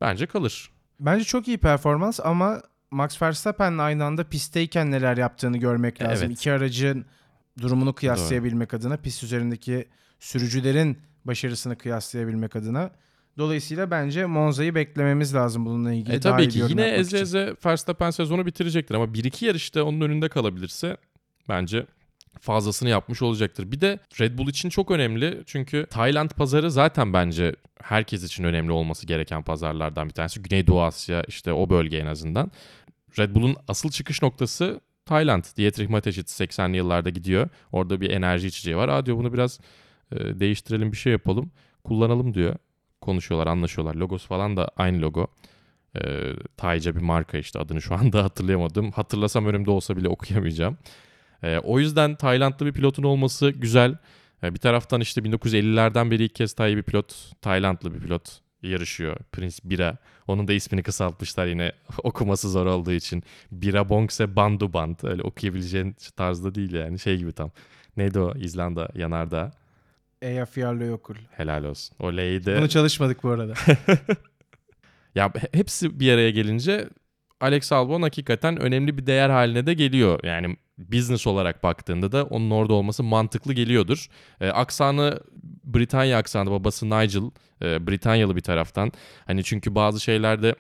bence 0.02 0.26
kalır. 0.26 0.72
Bence 1.00 1.24
çok 1.24 1.48
iyi 1.48 1.58
performans 1.58 2.20
ama 2.24 2.62
Max 2.92 3.22
Verstappen'le 3.22 3.80
aynı 3.80 4.06
anda 4.06 4.24
pistteyken 4.24 4.92
neler 4.92 5.18
yaptığını 5.18 5.58
görmek 5.58 6.02
lazım. 6.02 6.28
Evet. 6.28 6.38
İki 6.38 6.52
aracın 6.52 7.06
durumunu 7.62 7.94
kıyaslayabilmek 7.94 8.74
adına, 8.74 8.98
pist 8.98 9.24
üzerindeki 9.24 9.88
sürücülerin 10.20 10.98
başarısını 11.26 11.78
kıyaslayabilmek 11.78 12.56
adına. 12.56 12.92
Dolayısıyla 13.38 13.92
bence 13.92 14.26
Monza'yı 14.26 14.76
beklememiz 14.76 15.36
lazım 15.36 15.66
bununla 15.66 15.94
ilgili. 15.94 16.16
E 16.16 16.20
tabii 16.20 16.50
ki 16.50 16.64
yine 16.70 16.88
eze 16.88 17.20
eze 17.20 17.56
Verstappen 17.66 18.10
sezonu 18.10 18.46
bitirecektir 18.46 18.96
ama 18.96 19.06
1-2 19.06 19.46
yarışta 19.46 19.84
onun 19.84 20.02
önünde 20.02 20.30
kalabilirse 20.30 20.98
bence 21.50 21.86
fazlasını 22.40 22.90
yapmış 22.90 23.22
olacaktır. 23.22 23.72
Bir 23.72 23.82
de 23.82 24.00
Red 24.20 24.38
Bull 24.38 24.48
için 24.48 24.70
çok 24.70 24.92
önemli 24.92 25.44
çünkü 25.46 25.86
Tayland 25.90 26.30
pazarı 26.30 26.72
zaten 26.72 27.14
bence 27.14 27.56
herkes 27.82 28.24
için 28.24 28.44
önemli 28.44 28.72
olması 28.72 29.08
gereken 29.08 29.44
pazarlardan 29.44 30.10
bir 30.10 30.14
tanesi. 30.14 30.42
Güneydoğu 30.42 30.82
Asya 30.82 31.24
işte 31.28 31.54
o 31.54 31.70
bölge 31.70 31.98
en 31.98 32.06
azından. 32.06 32.52
Red 33.20 33.36
Bull'un 33.36 33.56
asıl 33.68 33.90
çıkış 33.90 34.22
noktası 34.22 34.82
Tayland. 35.06 35.44
Dietrich 35.58 35.90
Mateschitz 35.90 36.42
80'li 36.42 36.78
yıllarda 36.78 37.10
gidiyor. 37.10 37.50
Orada 37.72 38.02
bir 38.02 38.12
enerji 38.12 38.48
içeceği 38.48 38.78
var. 38.78 38.90
Aa 38.90 39.06
diyor 39.06 39.18
bunu 39.18 39.34
biraz 39.34 39.60
e, 40.12 40.40
değiştirelim 40.40 40.92
bir 40.92 40.98
şey 40.98 41.12
yapalım. 41.12 41.52
Kullanalım 41.84 42.34
diyor. 42.34 42.56
Konuşuyorlar, 43.02 43.48
anlaşıyorlar. 43.48 43.96
Logosu 43.96 44.28
falan 44.28 44.58
da 44.58 44.72
aynı 44.78 45.02
logo. 45.02 45.28
E, 45.96 46.34
Tayca 46.58 46.96
bir 46.96 47.02
marka 47.02 47.38
işte 47.38 47.60
adını 47.60 47.82
şu 47.82 47.96
anda 47.96 48.24
hatırlayamadım. 48.24 48.92
Hatırlasam 48.92 49.46
önümde 49.46 49.72
olsa 49.72 49.98
bile 49.98 50.10
okuyamayacağım. 50.10 50.78
E, 51.44 51.60
o 51.60 51.80
yüzden 51.80 52.16
Taylandlı 52.16 52.66
bir 52.66 52.74
pilotun 52.74 53.04
olması 53.04 53.50
güzel. 53.50 53.98
E, 54.44 54.54
bir 54.54 54.60
taraftan 54.60 55.02
işte 55.02 55.22
1950'lerden 55.22 56.12
beri 56.12 56.24
ilk 56.24 56.36
kez 56.36 56.54
Tay 56.54 56.78
bir 56.78 56.84
pilot, 56.84 57.32
Taylandlı 57.42 57.94
bir 57.94 58.00
pilot 58.00 58.40
yarışıyor. 58.64 59.18
Prince 59.32 59.58
Bira. 59.64 59.98
Onun 60.28 60.48
da 60.48 60.54
ismini 60.54 60.84
kısaltmışlar 60.84 61.48
yine 61.48 61.72
okuması 62.04 62.50
zor 62.50 62.66
olduğu 62.66 62.92
için. 62.92 63.24
Bira 63.52 63.90
Bongse 63.90 64.36
Bandu 64.36 64.74
Band. 64.74 64.96
Öyle 65.04 65.22
okuyabileceğin 65.22 65.96
tarzda 66.16 66.56
değil 66.56 66.74
yani. 66.74 67.00
Şey 67.00 67.18
gibi 67.18 67.32
tam. 67.32 67.52
Neydi 67.98 68.20
o 68.20 68.38
İzlanda 68.38 68.90
yanardağ? 70.24 70.30
Eyjafjallajökull 70.30 71.16
Yokul. 71.16 71.16
Helal 71.32 71.64
olsun. 71.64 71.96
O 72.00 72.14
L'yi 72.14 72.46
de... 72.46 72.58
Bunu 72.58 72.70
çalışmadık 72.70 73.24
bu 73.24 73.30
arada. 73.30 73.54
Ya 75.16 75.32
he- 75.36 75.58
hepsi 75.58 76.00
bir 76.00 76.12
araya 76.14 76.30
gelince 76.30 76.90
Alex 77.40 77.72
Albon 77.72 78.02
hakikaten 78.02 78.58
önemli 78.62 78.98
bir 78.98 79.06
değer 79.06 79.30
haline 79.30 79.66
de 79.66 79.74
geliyor. 79.74 80.20
Yani 80.24 80.58
business 80.78 81.28
olarak 81.28 81.64
baktığında 81.64 82.12
da 82.12 82.24
onun 82.24 82.52
orada 82.52 82.74
olması 82.74 83.04
mantıklı 83.04 83.54
geliyordur. 83.54 84.08
Ee, 84.42 84.50
aksanı 84.50 85.20
Britanya 85.64 86.18
aksanı 86.18 86.52
babası 86.52 86.86
Nigel 86.86 87.32
e, 87.62 87.88
Britanyalı 87.88 88.36
bir 88.36 88.42
taraftan. 88.42 88.92
Hani 89.26 89.44
çünkü 89.44 89.76
bazı 89.76 90.00
şeylerde 90.00 90.56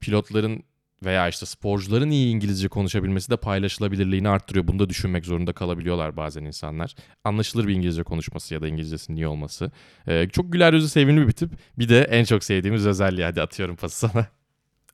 pilotların 0.00 0.62
veya 1.04 1.28
işte 1.28 1.46
sporcuların 1.46 2.10
iyi 2.10 2.34
İngilizce 2.34 2.68
konuşabilmesi 2.68 3.30
de 3.30 3.36
paylaşılabilirliğini 3.36 4.28
arttırıyor. 4.28 4.68
Bunu 4.68 4.78
da 4.78 4.88
düşünmek 4.88 5.26
zorunda 5.26 5.52
kalabiliyorlar 5.52 6.16
bazen 6.16 6.44
insanlar. 6.44 6.94
Anlaşılır 7.24 7.68
bir 7.68 7.74
İngilizce 7.74 8.02
konuşması 8.02 8.54
ya 8.54 8.62
da 8.62 8.68
İngilizcesinin 8.68 9.16
iyi 9.16 9.26
olması. 9.26 9.70
Ee, 10.08 10.28
çok 10.32 10.52
güler 10.52 10.72
yüzü 10.72 10.88
sevimli 10.88 11.26
bir 11.26 11.32
tip. 11.32 11.50
Bir 11.78 11.88
de 11.88 12.02
en 12.02 12.24
çok 12.24 12.44
sevdiğimiz 12.44 12.86
özelliği 12.86 13.24
hadi 13.24 13.42
atıyorum 13.42 13.76
pası 13.76 14.08
sana. 14.08 14.26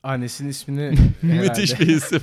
Annesinin 0.02 0.48
ismini 0.48 0.94
Müthiş 1.22 1.80
bir 1.80 1.88
isim. 1.88 2.20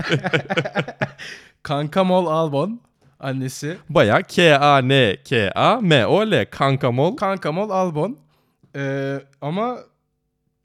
Kankamol 1.64 2.26
Albon 2.26 2.82
annesi. 3.20 3.78
Baya 3.90 4.22
K-A-N-K-A-M-O-L 4.22 6.46
Kankamol. 6.46 7.16
Kankamol 7.16 7.70
Albon. 7.70 8.18
Ee, 8.76 9.20
ama 9.42 9.78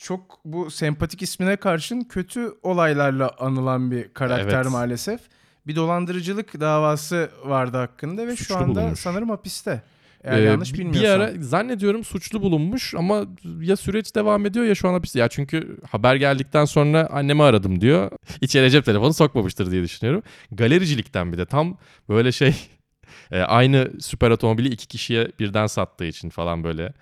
çok 0.02 0.38
bu 0.44 0.71
sempatik 0.71 1.23
ismine 1.23 1.56
karşın 1.56 2.00
kötü 2.00 2.54
olaylarla 2.62 3.30
anılan 3.38 3.90
bir 3.90 4.09
karakter 4.14 4.62
Evet. 4.62 4.73
maalesef. 4.73 5.21
Bir 5.66 5.76
dolandırıcılık 5.76 6.61
davası 6.61 7.30
vardı 7.44 7.76
hakkında 7.76 8.26
ve 8.26 8.37
Suçlu 8.37 8.44
şu 8.44 8.56
anda 8.56 8.80
bulunmuş. 8.80 8.99
sanırım 9.00 9.30
hapiste. 9.30 9.82
Eğer 10.25 10.38
Ee, 10.38 10.42
yanlış 10.42 10.75
bilmiyorsam. 10.75 11.02
Bir 11.02 11.09
ara 11.09 11.32
zannediyorum 11.38 12.04
suçlu 12.04 12.42
bulunmuş 12.42 12.94
ama 12.94 13.25
ya 13.61 13.76
süreç 13.76 14.14
devam 14.14 14.47
ediyor 14.47 14.64
ya 14.64 14.75
şu 14.75 14.88
an 14.88 14.92
hapiste. 14.92 15.18
Ya 15.18 15.28
çünkü 15.28 15.78
haber 15.90 16.16
geldikten 16.16 16.64
sonra 16.64 17.06
annemi 17.12 17.42
aradım 17.42 17.80
diyor. 17.80 18.11
İçeri 18.40 18.71
cep 18.71 18.85
telefonu 18.85 19.14
sokmamıştır 19.14 19.71
diye 19.71 19.82
düşünüyorum. 19.82 20.23
Galericilikten 20.52 21.32
bir 21.32 21.38
de 21.38 21.47
tam 21.47 21.78
böyle 22.09 22.32
şey 22.32 22.54
e, 23.30 23.40
aynı 23.40 23.90
süper 24.00 24.30
otomobili 24.30 24.68
iki 24.68 24.87
kişiye 24.88 25.28
birden 25.40 25.66
sattığı 25.66 26.04
için 26.04 26.30
falan 26.30 26.64
böyle 26.64 26.92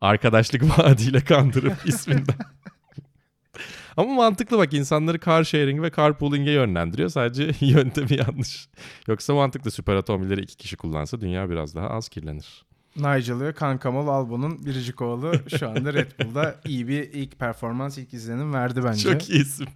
arkadaşlık 0.00 0.62
vaadiyle 0.78 1.20
kandırıp 1.20 1.76
isminden. 1.86 2.36
Ama 3.96 4.14
mantıklı 4.14 4.58
bak 4.58 4.74
insanları 4.74 5.20
car 5.20 5.44
sharing 5.44 5.82
ve 5.82 5.90
carpooling'e 5.96 6.50
yönlendiriyor. 6.50 7.08
Sadece 7.08 7.66
yöntemi 7.66 8.16
yanlış. 8.16 8.68
Yoksa 9.08 9.34
mantıklı 9.34 9.70
süper 9.70 9.94
otomobilleri 9.94 10.40
iki 10.40 10.56
kişi 10.56 10.76
kullansa 10.76 11.20
dünya 11.20 11.50
biraz 11.50 11.74
daha 11.74 11.90
az 11.90 12.08
kirlenir. 12.08 12.64
Nigel 12.96 13.40
ve 13.40 13.52
Kankamol 13.52 14.08
Albon'un 14.08 14.66
biricik 14.66 15.02
oğlu 15.02 15.32
şu 15.58 15.68
anda 15.68 15.92
Red 15.94 16.10
Bull'da 16.20 16.60
iyi 16.64 16.88
bir 16.88 17.02
ilk 17.12 17.38
performans, 17.38 17.98
ilk 17.98 18.14
izlenim 18.14 18.54
verdi 18.54 18.84
bence. 18.84 19.12
Çok 19.12 19.30
iyi 19.30 19.42
isim. 19.42 19.66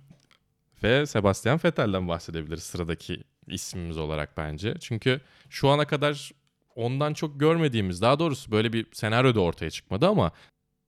Ve 0.82 1.06
Sebastian 1.06 1.60
Vettel'den 1.64 2.08
bahsedebiliriz 2.08 2.62
sıradaki 2.62 3.24
ismimiz 3.46 3.98
olarak 3.98 4.36
bence. 4.36 4.74
Çünkü 4.80 5.20
şu 5.50 5.68
ana 5.68 5.84
kadar 5.84 6.32
ondan 6.76 7.14
çok 7.14 7.40
görmediğimiz, 7.40 8.02
daha 8.02 8.18
doğrusu 8.18 8.50
böyle 8.50 8.72
bir 8.72 8.86
senaryo 8.92 9.34
da 9.34 9.40
ortaya 9.40 9.70
çıkmadı 9.70 10.08
ama 10.08 10.32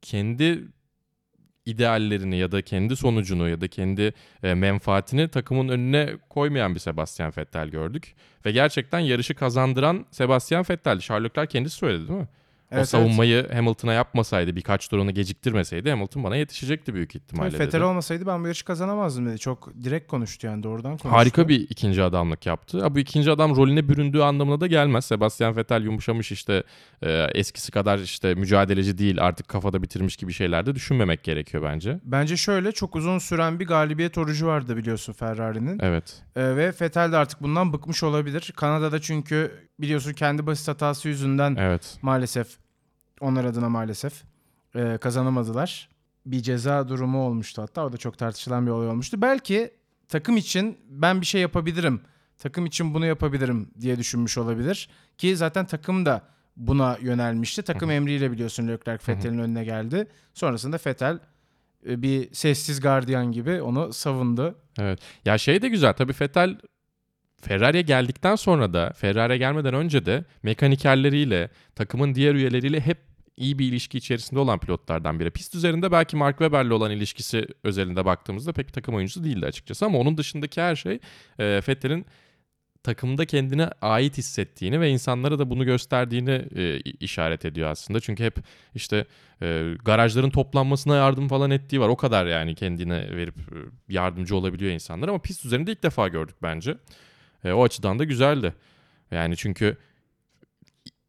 kendi 0.03 0.64
ideallerini 1.67 2.37
ya 2.37 2.53
da 2.53 2.62
kendi 2.62 2.97
sonucunu 2.97 3.49
ya 3.49 3.61
da 3.61 3.69
kendi 3.69 4.12
e, 4.43 4.55
menfaatini 4.55 5.29
takımın 5.29 5.69
önüne 5.69 6.17
koymayan 6.31 6.75
bir 6.75 6.81
Sebastian 6.81 7.33
Vettel 7.38 7.69
gördük. 7.69 8.14
Ve 8.47 8.53
gerçekten 8.53 8.99
yarışı 8.99 9.35
kazandıran 9.35 10.07
Sebastian 10.11 10.64
Vettel. 10.71 11.00
Charles 11.00 11.31
Leclerc 11.31 11.53
kendisi 11.53 11.76
söyledi 11.76 12.09
değil 12.09 12.21
mi? 12.21 12.29
O 12.75 12.78
Evet, 12.78 12.88
savunmayı 12.88 13.49
Hamilton'a 13.52 13.93
yapmasaydı, 13.93 14.57
birkaç 14.57 14.88
tur 14.88 14.99
onu 14.99 15.11
geciktirmeseydi 15.14 15.90
Hamilton 15.90 16.25
bana 16.25 16.37
yetişecekti 16.37 16.95
büyük 16.95 17.14
ihtimalle. 17.14 17.50
Tabii 17.50 17.61
Vettel 17.61 17.78
dedi. 17.78 17.85
olmasaydı 17.85 18.26
ben 18.26 18.43
bu 18.43 18.47
yarışı 18.47 18.64
kazanamazdım 18.64 19.26
dedi. 19.26 19.38
Çok 19.38 19.73
direkt 19.85 20.11
konuştu 20.11 20.47
yani 20.47 20.62
doğrudan 20.62 20.90
konuştu. 20.90 21.12
Harika 21.12 21.49
bir 21.49 21.61
ikinci 21.61 22.02
adamlık 22.02 22.47
yaptı. 22.47 22.81
Ha, 22.83 22.95
bu 22.95 22.99
ikinci 22.99 23.31
adam 23.31 23.57
rolüne 23.57 23.88
büründüğü 23.88 24.21
anlamına 24.23 24.61
da 24.61 24.66
gelmez. 24.66 25.04
Sebastian 25.04 25.57
Vettel 25.57 25.83
yumuşamış 25.85 26.33
işte 26.33 26.62
e, 27.02 27.26
eskisi 27.35 27.73
kadar 27.73 27.99
işte 27.99 28.35
mücadeleci 28.35 28.99
değil 28.99 29.16
artık 29.23 29.49
kafada 29.49 29.83
bitirmiş 29.83 30.16
gibi 30.16 30.33
şeyler 30.33 30.66
de 30.66 30.75
düşünmemek 30.75 31.25
gerekiyor 31.25 31.62
bence. 31.62 32.00
Bence 32.04 32.37
şöyle 32.37 32.73
çok 32.73 32.97
uzun 32.97 33.19
süren 33.19 33.61
bir 33.61 33.66
galibiyet 33.66 34.19
orucu 34.19 34.47
vardı 34.47 34.76
biliyorsun 34.76 35.12
Ferrari'nin. 35.12 35.78
Evet. 35.83 36.23
Ee, 36.37 36.43
ve 36.57 36.73
Vettel 36.81 37.12
de 37.12 37.16
artık 37.16 37.43
bundan 37.43 37.73
bıkmış 37.73 38.02
olabilir. 38.02 38.52
Kanada'da 38.57 39.00
çünkü 39.00 39.52
biliyorsun 39.81 40.12
kendi 40.12 40.46
basit 40.46 40.68
hatası 40.68 41.09
yüzünden 41.09 41.57
Evet. 41.61 41.99
maalesef 42.03 42.46
onlar 43.20 43.44
adına 43.44 43.68
maalesef 43.68 44.22
e, 44.74 44.98
kazanamadılar. 44.98 45.88
Bir 46.27 46.42
ceza 46.42 46.88
durumu 46.88 47.27
olmuştu 47.27 47.62
hatta 47.62 47.85
o 47.85 47.92
da 47.92 47.96
çok 47.96 48.18
tartışılan 48.18 48.66
bir 48.66 48.70
olay 48.70 48.88
olmuştu. 48.88 49.22
Belki 49.22 49.70
takım 50.09 50.37
için 50.37 50.79
ben 50.88 51.20
bir 51.20 51.27
şey 51.27 51.40
yapabilirim, 51.40 52.00
takım 52.38 52.66
için 52.66 52.94
bunu 52.94 53.07
yapabilirim 53.07 53.70
diye 53.81 53.98
düşünmüş 53.98 54.38
olabilir. 54.38 54.88
Ki 55.18 55.37
zaten 55.37 55.66
takım 55.66 56.07
da 56.07 56.22
buna 56.57 56.98
yönelmişti. 57.00 57.62
Takım 57.62 57.90
emriyle 57.90 58.33
biliyorsun 58.33 58.68
Leclerc 58.68 59.12
Vettel'in 59.12 59.38
önüne 59.38 59.64
geldi. 59.64 60.09
Sonrasında 60.35 60.79
Vettel 60.87 61.18
e, 61.88 62.03
bir 62.03 62.35
sessiz 62.35 62.81
gardiyan 62.81 63.33
gibi 63.33 63.62
onu 63.62 63.92
savundu. 63.92 64.59
Evet. 64.79 65.00
Ya 65.24 65.38
şey 65.38 65.62
de 65.62 65.68
güzel 65.68 65.92
tabii 65.92 66.14
Vettel 66.20 66.59
Ferrari'ye 67.44 67.83
geldikten 67.83 68.37
sonra 68.37 68.72
da 68.72 68.92
Ferrari'ye 68.96 69.38
gelmeden 69.38 69.74
önce 69.74 70.07
de 70.07 70.24
mekanikerleriyle 70.42 71.50
takımın 71.74 72.14
diğer 72.14 72.35
üyeleriyle 72.35 72.80
hep 72.80 72.98
iyi 73.37 73.59
bir 73.59 73.68
ilişki 73.68 73.98
içerisinde 73.98 74.40
olan 74.40 74.59
pilotlardan 74.59 75.20
biri. 75.20 75.30
Pist 75.30 75.54
üzerinde 75.54 75.92
belki 75.92 76.16
Mark 76.16 76.38
Webber'le 76.38 76.70
olan 76.70 76.90
ilişkisi 76.90 77.46
özelinde 77.64 78.04
baktığımızda 78.04 78.52
pek 78.52 78.68
bir 78.68 78.72
takım 78.72 78.94
oyuncusu 78.94 79.24
değildi 79.24 79.46
açıkçası 79.46 79.87
ama 79.87 79.98
onun 79.98 80.16
dışındaki 80.18 80.61
her 80.61 80.76
şey 80.76 80.98
e, 81.38 81.61
Vettel'in 81.68 82.07
takımda 82.83 83.26
kendine 83.26 83.70
ait 83.83 84.18
hissettiğini 84.18 84.80
ve 84.80 84.90
insanlara 84.90 85.38
da 85.38 85.50
bunu 85.50 85.64
gösterdiğini 85.64 86.44
e, 86.57 86.80
işaret 86.80 87.44
ediyor 87.44 87.70
aslında. 87.70 88.00
Çünkü 88.00 88.24
hep 88.24 88.37
işte 88.74 89.07
e, 89.42 89.74
garajların 89.85 90.30
toplanmasına 90.30 90.96
yardım 90.96 91.28
falan 91.28 91.50
ettiği 91.50 91.80
var. 91.80 91.88
O 91.88 91.96
kadar 91.96 92.26
yani 92.26 92.54
kendine 92.54 93.16
verip 93.16 93.38
e, 93.38 93.57
yardımcı 93.88 94.37
olabiliyor 94.37 94.72
insanlar 94.72 95.09
ama 95.09 95.18
pist 95.18 95.44
üzerinde 95.44 95.72
ilk 95.72 95.83
defa 95.83 96.09
gördük 96.09 96.37
bence. 96.42 96.76
E, 97.44 97.52
o 97.52 97.64
açıdan 97.64 97.98
da 97.98 98.04
güzeldi. 98.04 98.54
Yani 99.11 99.37
çünkü 99.37 99.76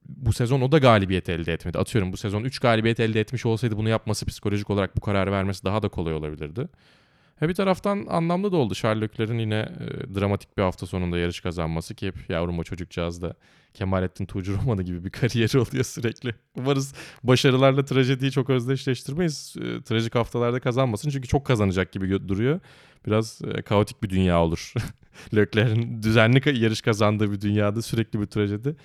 bu 0.09 0.33
sezon 0.33 0.61
o 0.61 0.71
da 0.71 0.77
galibiyet 0.77 1.29
elde 1.29 1.53
etmedi. 1.53 1.77
Atıyorum 1.77 2.13
bu 2.13 2.17
sezon 2.17 2.43
3 2.43 2.59
galibiyet 2.59 2.99
elde 2.99 3.19
etmiş 3.19 3.45
olsaydı 3.45 3.77
bunu 3.77 3.89
yapması 3.89 4.25
psikolojik 4.25 4.69
olarak 4.69 4.97
bu 4.97 5.01
kararı 5.01 5.31
vermesi 5.31 5.63
daha 5.63 5.81
da 5.81 5.89
kolay 5.89 6.13
olabilirdi. 6.13 6.67
Ve 7.41 7.49
bir 7.49 7.53
taraftan 7.53 8.05
anlamlı 8.09 8.51
da 8.51 8.57
oldu. 8.57 8.73
Charles 8.73 9.03
Leclerc'in 9.03 9.39
yine 9.39 9.55
e, 9.55 10.15
dramatik 10.15 10.57
bir 10.57 10.63
hafta 10.63 10.85
sonunda 10.85 11.17
yarış 11.17 11.39
kazanması 11.39 11.95
ki 11.95 12.07
hep 12.07 12.29
yavrum 12.29 12.59
o 12.59 12.63
çocukcağız 12.63 13.21
da 13.21 13.35
Kemalettin 13.73 14.25
Tuğcu 14.25 14.57
romanı 14.57 14.83
gibi 14.83 15.03
bir 15.03 15.09
kariyeri 15.19 15.59
oluyor 15.59 15.83
sürekli. 15.83 16.35
Umarız 16.55 16.93
başarılarla 17.23 17.85
trajediyi 17.85 18.31
çok 18.31 18.49
özdeşleştirmeyiz. 18.49 19.55
E, 19.57 19.81
trajik 19.81 20.15
haftalarda 20.15 20.59
kazanmasın 20.59 21.09
çünkü 21.09 21.27
çok 21.27 21.45
kazanacak 21.45 21.91
gibi 21.91 22.27
duruyor. 22.27 22.59
Biraz 23.05 23.41
e, 23.53 23.61
kaotik 23.61 24.03
bir 24.03 24.09
dünya 24.09 24.41
olur. 24.41 24.73
Leclerc'in 25.35 26.03
düzenli 26.03 26.59
yarış 26.59 26.81
kazandığı 26.81 27.31
bir 27.31 27.41
dünyada 27.41 27.81
sürekli 27.81 28.21
bir 28.21 28.25
trajedi. 28.25 28.75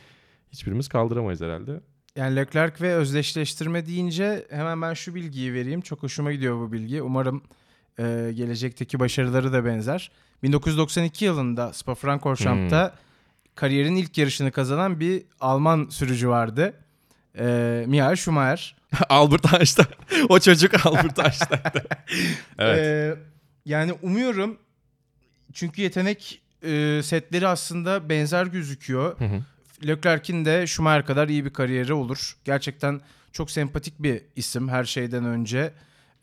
Hiçbirimiz 0.52 0.88
kaldıramayız 0.88 1.40
herhalde. 1.40 1.80
Yani 2.16 2.36
Leclerc 2.36 2.84
ve 2.84 2.94
özdeşleştirme 2.94 3.86
deyince 3.86 4.46
hemen 4.50 4.82
ben 4.82 4.94
şu 4.94 5.14
bilgiyi 5.14 5.54
vereyim. 5.54 5.80
Çok 5.80 6.02
hoşuma 6.02 6.32
gidiyor 6.32 6.60
bu 6.60 6.72
bilgi. 6.72 7.02
Umarım 7.02 7.42
e, 7.98 8.32
gelecekteki 8.34 9.00
başarıları 9.00 9.52
da 9.52 9.64
benzer. 9.64 10.10
1992 10.42 11.24
yılında 11.24 11.72
Spa-Francorchamps 11.72 12.90
kariyerin 13.54 13.96
ilk 13.96 14.18
yarışını 14.18 14.52
kazanan 14.52 15.00
bir 15.00 15.22
Alman 15.40 15.86
sürücü 15.90 16.28
vardı. 16.28 16.74
E, 17.38 17.84
Michael 17.86 18.16
Schumacher. 18.16 18.76
Albert 19.08 19.54
Einstein. 19.54 19.88
o 20.28 20.38
çocuk 20.38 20.86
Albert 20.86 21.18
Einstein'dı. 21.18 21.84
evet. 22.58 22.78
E, 22.78 23.14
yani 23.64 23.92
umuyorum 23.92 24.58
çünkü 25.52 25.82
yetenek 25.82 26.42
e, 26.62 27.00
setleri 27.04 27.48
aslında 27.48 28.08
benzer 28.08 28.46
gözüküyor. 28.46 29.18
Hı 29.18 29.24
hı. 29.24 29.42
Leclerc'in 29.86 30.44
de 30.44 30.66
Schumacher 30.66 31.06
kadar 31.06 31.28
iyi 31.28 31.44
bir 31.44 31.50
kariyeri 31.50 31.92
olur. 31.92 32.36
Gerçekten 32.44 33.00
çok 33.32 33.50
sempatik 33.50 34.02
bir 34.02 34.22
isim 34.36 34.68
her 34.68 34.84
şeyden 34.84 35.24
önce. 35.24 35.72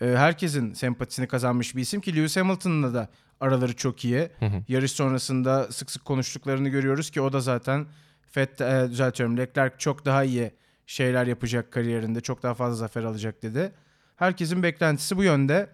Ee, 0.01 0.05
herkesin 0.05 0.73
sempatisini 0.73 1.27
kazanmış 1.27 1.75
bir 1.75 1.81
isim 1.81 2.01
ki 2.01 2.15
Lewis 2.15 2.37
Hamilton'la 2.37 2.93
da 2.93 3.09
araları 3.39 3.75
çok 3.75 4.05
iyi. 4.05 4.29
Hı 4.39 4.45
hı. 4.45 4.63
Yarış 4.67 4.91
sonrasında 4.91 5.71
sık 5.71 5.91
sık 5.91 6.05
konuştuklarını 6.05 6.69
görüyoruz 6.69 7.09
ki 7.09 7.21
o 7.21 7.33
da 7.33 7.41
zaten 7.41 7.85
Fett, 8.31 8.61
e, 8.61 8.87
düzeltiyorum 8.89 9.37
Leclerc 9.37 9.75
çok 9.77 10.05
daha 10.05 10.23
iyi 10.23 10.51
şeyler 10.85 11.27
yapacak 11.27 11.71
kariyerinde. 11.71 12.21
Çok 12.21 12.43
daha 12.43 12.53
fazla 12.53 12.75
zafer 12.75 13.03
alacak 13.03 13.43
dedi. 13.43 13.71
Herkesin 14.15 14.63
beklentisi 14.63 15.17
bu 15.17 15.23
yönde. 15.23 15.69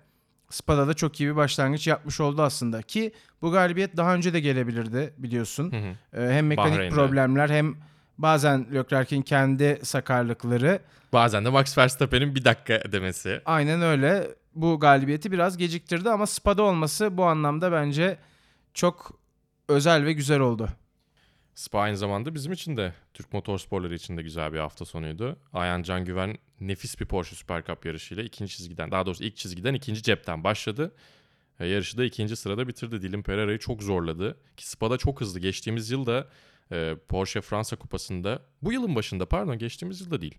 Spa'da 0.54 0.88
da 0.88 0.94
çok 0.94 1.20
iyi 1.20 1.30
bir 1.30 1.36
başlangıç 1.36 1.88
yapmış 1.88 2.20
oldu 2.20 2.42
aslında 2.42 2.82
ki 2.82 3.12
bu 3.42 3.52
galibiyet 3.52 3.98
daha 3.98 4.16
önce 4.16 4.34
de 4.34 4.40
gelebilirdi 4.40 5.14
biliyorsun. 5.18 5.72
Hı 5.72 5.76
hı. 5.78 6.22
Ee, 6.22 6.34
hem 6.34 6.48
mekanik 6.48 6.74
Bahreyn'de. 6.74 6.96
problemler 6.96 7.50
hem 7.50 7.76
bazen 8.18 8.68
Leclerc'in 8.74 9.22
kendi 9.22 9.80
sakarlıkları. 9.84 10.80
Bazen 11.14 11.46
de 11.46 11.50
Max 11.50 11.78
Verstappen'in 11.78 12.36
bir 12.36 12.46
dakika 12.46 12.92
demesi. 12.92 13.42
Aynen 13.46 13.82
öyle. 13.82 14.28
Bu 14.56 14.80
galibiyeti 14.80 15.32
biraz 15.32 15.58
geciktirdi 15.58 16.10
ama 16.10 16.28
Spa'da 16.28 16.64
olması 16.64 17.18
bu 17.18 17.26
anlamda 17.26 17.72
bence 17.72 18.18
çok 18.74 19.12
özel 19.68 20.06
ve 20.06 20.14
güzel 20.14 20.40
oldu. 20.40 20.70
Spa 21.56 21.80
aynı 21.80 21.98
zamanda 21.98 22.36
bizim 22.36 22.52
için 22.52 22.78
de 22.78 22.94
Türk 23.14 23.34
motorsporları 23.34 23.96
için 23.96 24.18
de 24.18 24.22
güzel 24.22 24.54
bir 24.54 24.60
hafta 24.60 24.86
sonuydu. 24.86 25.40
Ayhan 25.54 25.84
Can 25.84 26.06
Güven 26.06 26.38
nefis 26.60 27.00
bir 27.00 27.06
Porsche 27.06 27.36
Super 27.36 27.64
Cup 27.64 27.86
yarışıyla 27.86 28.24
ikinci 28.24 28.58
çizgiden 28.58 28.92
daha 28.92 29.06
doğrusu 29.06 29.24
ilk 29.24 29.38
çizgiden 29.38 29.74
ikinci 29.74 30.04
cepten 30.04 30.44
başladı. 30.44 30.96
E, 31.60 31.68
yarışı 31.68 31.98
da 31.98 32.06
ikinci 32.06 32.36
sırada 32.36 32.68
bitirdi. 32.68 33.02
Dylan 33.02 33.24
Pereira'yı 33.24 33.60
çok 33.60 33.84
zorladı. 33.84 34.38
Ki 34.58 34.70
Spa'da 34.70 34.98
çok 34.98 35.22
hızlı. 35.22 35.40
Geçtiğimiz 35.40 35.92
yılda 35.92 36.28
e, 36.72 36.96
Porsche 37.10 37.42
Fransa 37.42 37.76
Kupası'nda 37.76 38.42
bu 38.62 38.74
yılın 38.74 38.96
başında 38.96 39.26
pardon 39.26 39.58
geçtiğimiz 39.58 40.02
yılda 40.02 40.22
değil. 40.22 40.38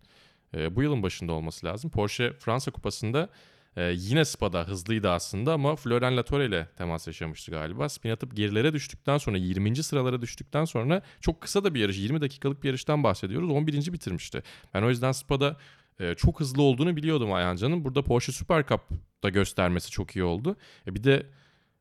E, 0.55 0.77
bu 0.77 0.83
yılın 0.83 1.03
başında 1.03 1.33
olması 1.33 1.67
lazım. 1.67 1.91
Porsche 1.91 2.33
Fransa 2.33 2.71
Kupası'nda 2.71 3.29
e, 3.77 3.95
yine 3.97 4.25
Spa'da 4.25 4.69
hızlıydı 4.69 5.11
aslında 5.11 5.53
ama 5.53 5.77
Florian 5.77 6.17
Latore 6.17 6.47
ile 6.47 6.69
temas 6.79 7.07
yaşamıştı 7.07 7.51
galiba. 7.51 7.89
Spin 7.89 8.11
atıp 8.11 8.37
gerilere 8.37 8.73
düştükten 8.73 9.19
sonra 9.19 9.37
20. 9.37 9.83
sıralara 9.83 10.23
düştükten 10.23 10.65
sonra 10.65 11.03
çok 11.21 11.41
kısa 11.41 11.65
da 11.65 11.75
bir 11.75 11.81
yarış 11.81 11.99
20 11.99 12.21
dakikalık 12.21 12.63
bir 12.63 12.69
yarıştan 12.69 13.05
bahsediyoruz. 13.05 13.51
11. 13.51 13.93
bitirmişti. 13.93 14.43
Ben 14.75 14.83
o 14.83 14.89
yüzden 14.89 15.13
Spa'da 15.13 15.57
e, 16.01 16.15
çok 16.15 16.41
hızlı 16.41 16.63
olduğunu 16.63 16.97
biliyordum 16.97 17.33
Ayhancan'ın. 17.33 17.85
Burada 17.85 18.03
Porsche 18.03 18.33
Super 18.33 18.67
Cup'da 18.67 19.29
göstermesi 19.29 19.91
çok 19.91 20.17
iyi 20.17 20.25
oldu. 20.25 20.57
E, 20.87 20.95
bir 20.95 21.05
de 21.05 21.27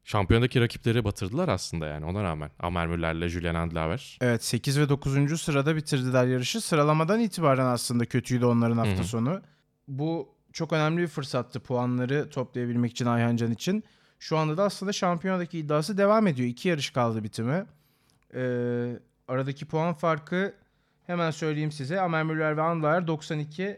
şampiyondaki 0.04 0.62
rakipleri 0.62 1.04
batırdılar 1.04 1.50
aslında 1.50 1.88
yani 1.88 2.06
ona 2.06 2.24
rağmen. 2.24 2.52
Amer 2.60 2.88
Müller'le 2.88 3.28
Julian 3.28 3.56
Andlaver. 3.56 4.18
Evet 4.22 4.44
8 4.44 4.80
ve 4.80 4.90
9. 4.90 5.42
sırada 5.42 5.76
bitirdiler 5.76 6.28
yarışı. 6.28 6.62
Sıralamadan 6.62 7.20
itibaren 7.20 7.66
aslında 7.66 8.06
kötüydü 8.06 8.46
onların 8.46 8.78
hafta 8.78 8.98
Hı 8.98 9.00
hı. 9.00 9.08
sonu. 9.08 9.42
Bu 9.88 10.30
çok 10.54 10.74
önemli 10.74 11.02
bir 11.02 11.08
fırsattı 11.08 11.60
puanları 11.60 12.30
toplayabilmek 12.30 12.92
için 12.92 13.06
Ayhancan 13.06 13.52
için. 13.52 13.84
Şu 14.20 14.38
anda 14.38 14.58
da 14.58 14.64
aslında 14.64 14.94
şampiyonadaki 14.94 15.60
iddiası 15.60 15.98
devam 15.98 16.28
ediyor. 16.28 16.50
İki 16.50 16.70
yarış 16.70 16.90
kaldı 16.90 17.24
bitimi. 17.24 17.66
Ee, 18.36 19.00
aradaki 19.28 19.66
puan 19.66 19.94
farkı 19.94 20.54
hemen 21.08 21.32
söyleyeyim 21.32 21.72
size. 21.72 22.02
Amer 22.02 22.24
Müller 22.24 22.58
ve 22.58 22.62
Andlaer 22.62 23.08
92. 23.08 23.78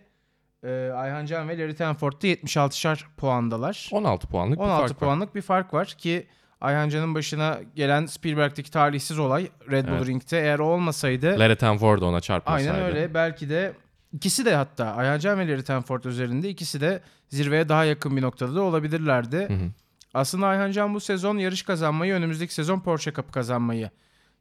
Ee, 0.63 0.91
Ayhancan 0.95 1.49
ve 1.49 1.57
Larry 1.57 1.75
Tenford'da 1.75 2.27
76'şar 2.27 2.99
puandalar. 3.17 3.89
16 3.91 4.27
puanlık 4.27 4.59
bir 4.59 4.63
16 4.63 4.79
fark 4.81 4.91
var. 4.91 4.99
puanlık 4.99 5.35
bir 5.35 5.41
fark 5.41 5.73
var 5.73 5.87
ki 5.87 6.27
Ayhancan'ın 6.61 7.15
başına 7.15 7.59
gelen 7.75 8.05
Spielberg'deki 8.05 8.71
talihsiz 8.71 9.19
olay 9.19 9.47
Red 9.71 9.87
Bull 9.87 9.93
Evet. 9.93 10.07
Ring'de 10.07 10.39
eğer 10.39 10.59
o 10.59 10.65
olmasaydı 10.65 11.39
Larry 11.39 11.55
Tenford 11.55 12.01
ona 12.01 12.21
çarpmasaydı. 12.21 12.71
aynen 12.71 12.85
öyle 12.85 13.13
belki 13.13 13.49
de 13.49 13.73
ikisi 14.15 14.45
de 14.45 14.55
hatta 14.55 14.85
Ayhancan 14.95 15.39
ve 15.39 15.47
Larry 15.47 15.63
Tenford 15.63 16.03
üzerinde 16.03 16.49
ikisi 16.49 16.81
de 16.81 17.01
zirveye 17.29 17.69
daha 17.69 17.85
yakın 17.85 18.17
bir 18.17 18.21
noktada 18.21 18.55
da 18.55 18.61
olabilirlerdi. 18.61 19.37
Hı 19.37 19.53
hı. 19.53 19.71
Aslında 20.13 20.47
Ayhancan 20.47 20.93
bu 20.93 20.99
sezon 20.99 21.37
yarış 21.37 21.63
kazanmayı 21.63 22.13
önümüzdeki 22.13 22.53
sezon 22.53 22.79
Porsche 22.79 23.13
Cup 23.13 23.33
kazanmayı 23.33 23.89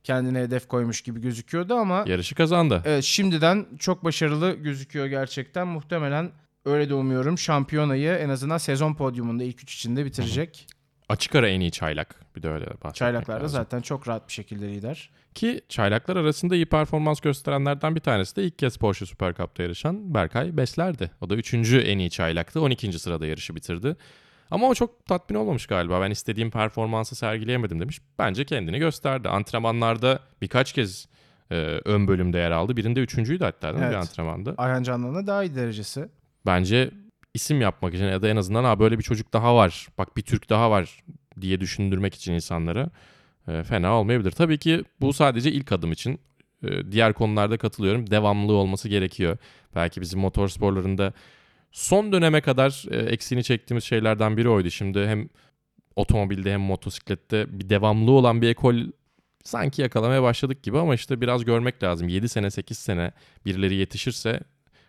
kendine 0.05 0.41
hedef 0.41 0.69
koymuş 0.69 1.01
gibi 1.01 1.21
gözüküyordu 1.21 1.75
ama 1.75 2.05
Yarışı 2.07 2.35
kazandı. 2.35 2.83
evet, 2.85 3.05
şimdiden 3.05 3.67
çok 3.79 4.05
başarılı 4.05 4.53
gözüküyor 4.53 5.07
gerçekten. 5.07 5.67
Muhtemelen 5.67 6.31
öyle 6.65 6.89
de 6.89 6.95
umuyorum 6.95 7.39
şampiyonayı 7.39 8.11
en 8.11 8.29
azından 8.29 8.59
sezon 8.59 8.95
podyumunda 8.95 9.45
ilk 9.45 9.63
üç 9.63 9.75
içinde 9.75 10.05
bitirecek. 10.05 10.67
Açık 11.14 11.35
ara 11.35 11.48
en 11.48 11.61
iyi 11.61 11.70
çaylak. 11.70 12.20
Bir 12.37 12.42
de 12.42 12.48
öyle 12.48 12.66
bahsetmek 12.66 12.94
Çaylaklar 12.94 13.40
da 13.40 13.42
lazım. 13.44 13.57
zaten 13.57 13.81
çok 13.81 14.09
rahat 14.09 14.29
bir 14.29 14.33
şekilde 14.33 14.68
lider. 14.68 15.11
Ki 15.35 15.61
çaylaklar 15.68 16.16
arasında 16.16 16.55
iyi 16.57 16.66
performans 16.66 17.20
gösterenlerden 17.20 17.94
bir 17.94 18.00
tanesi 18.00 18.37
de 18.37 18.44
ilk 18.44 18.59
kez 18.59 18.77
Porsche 18.77 19.07
Super 19.07 19.35
Cup'ta 19.35 19.62
yarışan 19.62 20.14
Berkay 20.14 20.57
Besler'di. 20.57 21.11
O 21.20 21.31
da 21.31 21.35
3. 21.35 21.55
en 21.55 21.98
iyi 21.98 22.11
çaylaktı. 22.11 22.61
12. 22.61 22.92
sırada 22.98 23.27
yarışı 23.27 23.55
bitirdi. 23.57 23.96
Ama 24.50 24.68
o 24.68 24.74
çok 24.74 25.07
tatmin 25.07 25.37
olmamış 25.37 25.66
galiba. 25.66 26.00
Ben 26.00 26.11
istediğim 26.11 26.50
performansı 26.50 27.16
sergileyemedim 27.16 27.81
demiş. 27.81 28.00
Bence 28.18 28.44
kendini 28.44 28.79
gösterdi. 28.79 29.29
Antrenmanlarda 29.29 30.18
birkaç 30.42 30.72
kez 30.72 31.09
e, 31.50 31.55
ön 31.85 32.09
bölümde 32.09 32.38
yer 32.38 32.50
aldı. 32.50 32.77
Birinde 32.77 33.00
üçüncüydü 33.00 33.44
hatta 33.44 33.68
değil 33.68 33.74
mi 33.85 33.90
bir 33.90 33.94
Evet. 33.94 33.96
antrenmanda. 33.96 34.55
Ayhan 34.59 34.83
Canlı'na 34.83 35.27
daha 35.27 35.44
iyi 35.44 35.55
derecesi. 35.55 36.09
Bence 36.46 36.90
isim 37.35 37.61
yapmak 37.61 37.94
için 37.94 38.05
ya 38.05 38.23
da 38.23 38.29
en 38.29 38.37
azından 38.37 38.64
ha 38.64 38.79
böyle 38.81 38.99
bir 38.99 39.03
çocuk 39.03 39.33
daha 39.33 39.57
var. 39.57 39.88
Bak 39.99 40.16
bir 40.16 40.23
Türk 40.23 40.51
daha 40.51 40.70
var 40.70 41.03
diye 41.40 41.61
düşündürmek 41.61 42.14
için 42.14 42.33
insanlara 42.33 42.90
e, 43.49 43.62
fena 43.62 43.99
olmayabilir. 43.99 44.31
Tabii 44.31 44.59
ki 44.59 44.85
bu 45.01 45.12
sadece 45.12 45.53
ilk 45.53 45.73
adım 45.73 45.92
için. 45.92 46.20
E, 46.64 46.92
diğer 46.92 47.12
konularda 47.12 47.59
katılıyorum. 47.59 48.11
Devamlılığı 48.11 48.57
olması 48.57 48.88
gerekiyor. 48.88 49.37
Belki 49.75 50.01
bizim 50.01 50.20
motor 50.20 50.49
sporlarında 50.49 51.12
son 51.73 52.12
döneme 52.12 52.40
kadar 52.40 52.85
e, 52.90 52.97
eksiğini 52.97 53.44
çektiğimiz 53.44 53.85
şeylerden 53.85 54.37
biri 54.37 54.49
oydu. 54.49 54.70
Şimdi 54.70 55.07
hem 55.07 55.29
otomobilde 55.97 56.53
hem 56.53 56.61
motosiklette 56.61 57.61
bir 57.61 57.68
devamlılığı 57.68 58.12
olan 58.12 58.42
bir 58.42 58.49
ekol 58.49 58.77
sanki 59.44 59.83
yakalamaya 59.83 60.23
başladık 60.23 60.62
gibi 60.62 60.79
ama 60.79 60.94
işte 60.94 61.20
biraz 61.20 61.44
görmek 61.44 61.83
lazım. 61.83 62.09
7 62.09 62.29
sene 62.29 62.51
8 62.51 62.79
sene 62.79 63.12
birileri 63.47 63.75
yetişirse 63.75 64.40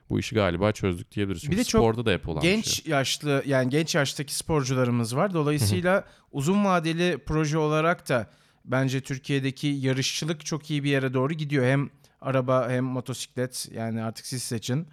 bu 0.10 0.20
işi 0.20 0.36
galiba 0.36 0.72
çözdük 0.72 1.12
diyebiliriz. 1.12 1.42
Çünkü 1.42 1.52
Bir 1.52 1.58
de 1.58 1.64
çok 1.64 1.82
sporda 1.82 2.06
da 2.06 2.12
hep 2.12 2.30
olan 2.30 2.44
bir 2.44 2.48
şey. 2.48 2.56
Genç 2.56 2.86
yaşlı 2.86 3.44
yani 3.46 3.70
genç 3.70 3.96
yaştaki 3.96 4.36
sporcularımız 4.36 5.16
var. 5.16 5.34
Dolayısıyla 5.34 6.04
uzun 6.32 6.66
vadeli 6.66 7.18
proje 7.26 7.58
olarak 7.58 8.10
da 8.10 8.30
bence 8.66 9.02
Türkiye'deki 9.02 9.68
yarışçılık 9.68 10.46
çok 10.46 10.72
iyi 10.72 10.84
bir 10.84 10.90
yere 10.90 11.14
doğru 11.14 11.34
gidiyor. 11.34 11.66
Hem 11.66 11.90
araba 12.22 12.70
hem 12.70 12.84
motosiklet 12.84 13.68
yani 13.74 14.04
artık 14.04 14.26
siz 14.26 14.44
seçin. 14.44 14.88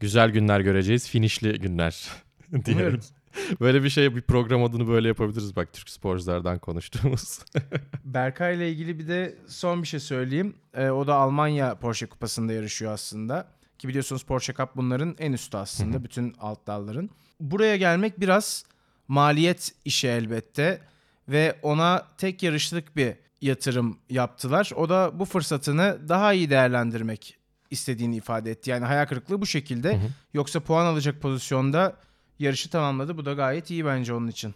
Güzel 0.00 0.30
günler 0.30 0.60
göreceğiz. 0.60 1.08
Finişli 1.08 1.58
günler 1.58 2.08
diyelim. 2.64 3.00
Böyle 3.60 3.82
bir 3.82 3.88
şey 3.90 4.16
bir 4.16 4.20
program 4.20 4.64
adını 4.64 4.88
böyle 4.88 5.08
yapabiliriz 5.08 5.56
bak 5.56 5.72
Türk 5.72 5.90
sporculardan 5.90 6.58
konuştuğumuz. 6.58 7.38
Berkay 8.04 8.56
ile 8.56 8.70
ilgili 8.70 8.98
bir 8.98 9.08
de 9.08 9.38
son 9.48 9.82
bir 9.82 9.88
şey 9.88 10.00
söyleyeyim. 10.00 10.54
Ee, 10.74 10.90
o 10.90 11.06
da 11.06 11.14
Almanya 11.14 11.74
Porsche 11.74 12.06
Kupası'nda 12.06 12.52
yarışıyor 12.52 12.92
aslında. 12.92 13.48
Ki 13.78 13.88
biliyorsunuz 13.88 14.22
Porsche 14.22 14.54
Cup 14.54 14.68
bunların 14.76 15.16
en 15.18 15.32
üstü 15.32 15.56
aslında 15.56 16.04
bütün 16.04 16.34
alt 16.40 16.66
dalların. 16.66 17.10
Buraya 17.40 17.76
gelmek 17.76 18.20
biraz 18.20 18.64
maliyet 19.08 19.72
işi 19.84 20.08
elbette 20.08 20.80
ve 21.28 21.58
ona 21.62 22.06
tek 22.18 22.42
yarışlık 22.42 22.96
bir 22.96 23.14
yatırım 23.40 23.98
yaptılar. 24.10 24.70
O 24.76 24.88
da 24.88 25.10
bu 25.14 25.24
fırsatını 25.24 25.98
daha 26.08 26.32
iyi 26.32 26.50
değerlendirmek 26.50 27.38
istediğini 27.70 28.16
ifade 28.16 28.50
etti. 28.50 28.70
Yani 28.70 28.84
hayal 28.84 29.06
kırıklığı 29.06 29.40
bu 29.40 29.46
şekilde. 29.46 29.92
Hı 29.92 29.96
hı. 29.96 30.08
Yoksa 30.34 30.60
puan 30.60 30.86
alacak 30.86 31.20
pozisyonda 31.20 31.96
yarışı 32.38 32.70
tamamladı. 32.70 33.16
Bu 33.16 33.24
da 33.24 33.32
gayet 33.32 33.70
iyi 33.70 33.84
bence 33.84 34.14
onun 34.14 34.28
için. 34.28 34.54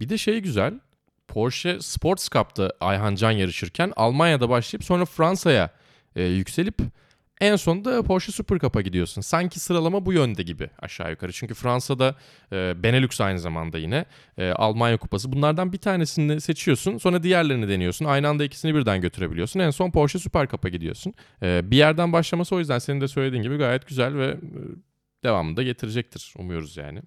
bir 0.00 0.08
de 0.08 0.18
şey 0.18 0.40
güzel. 0.40 0.80
Porsche 1.28 1.80
Sports 1.80 2.28
Cup'ta 2.28 2.72
Ayhan 2.80 3.14
Can 3.14 3.30
yarışırken 3.30 3.92
Almanya'da 3.96 4.48
başlayıp 4.48 4.84
sonra 4.84 5.04
Fransa'ya 5.04 5.70
e, 6.16 6.22
yükselip 6.24 6.78
en 7.42 7.56
sonunda 7.56 8.02
Porsche 8.02 8.32
Super 8.32 8.58
Cup'a 8.58 8.80
gidiyorsun. 8.80 9.20
Sanki 9.20 9.60
sıralama 9.60 10.06
bu 10.06 10.12
yönde 10.12 10.42
gibi 10.42 10.70
aşağı 10.78 11.10
yukarı. 11.10 11.32
Çünkü 11.32 11.54
Fransa'da 11.54 12.14
e, 12.52 12.82
Benelux 12.82 13.20
aynı 13.20 13.38
zamanda 13.38 13.78
yine 13.78 14.04
e, 14.38 14.50
Almanya 14.50 14.96
Kupası. 14.96 15.32
Bunlardan 15.32 15.72
bir 15.72 15.78
tanesini 15.78 16.40
seçiyorsun. 16.40 16.98
Sonra 16.98 17.22
diğerlerini 17.22 17.68
deniyorsun. 17.68 18.04
Aynı 18.04 18.28
anda 18.28 18.44
ikisini 18.44 18.74
birden 18.74 19.00
götürebiliyorsun. 19.00 19.60
En 19.60 19.70
son 19.70 19.90
Porsche 19.90 20.18
Super 20.18 20.48
Cup'a 20.48 20.68
gidiyorsun. 20.68 21.14
E, 21.42 21.70
bir 21.70 21.76
yerden 21.76 22.12
başlaması 22.12 22.54
o 22.54 22.58
yüzden 22.58 22.78
senin 22.78 23.00
de 23.00 23.08
söylediğin 23.08 23.42
gibi 23.42 23.56
gayet 23.56 23.86
güzel 23.86 24.16
ve 24.16 24.26
e, 24.26 24.38
devamını 25.24 25.56
da 25.56 25.62
getirecektir. 25.62 26.34
Umuyoruz 26.38 26.76
yani. 26.76 27.02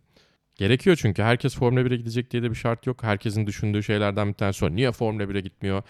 Gerekiyor 0.55 0.95
çünkü 1.01 1.23
herkes 1.23 1.55
Formula 1.55 1.81
1'e 1.81 1.95
gidecek 1.95 2.31
diye 2.31 2.43
de 2.43 2.49
bir 2.49 2.55
şart 2.55 2.87
yok. 2.87 3.03
Herkesin 3.03 3.47
düşündüğü 3.47 3.83
şeylerden 3.83 4.27
bir 4.27 4.33
tanesi 4.33 4.65
o. 4.65 4.75
Niye 4.75 4.91
Formula 4.91 5.23
1'e 5.23 5.41
gitmiyor? 5.41 5.83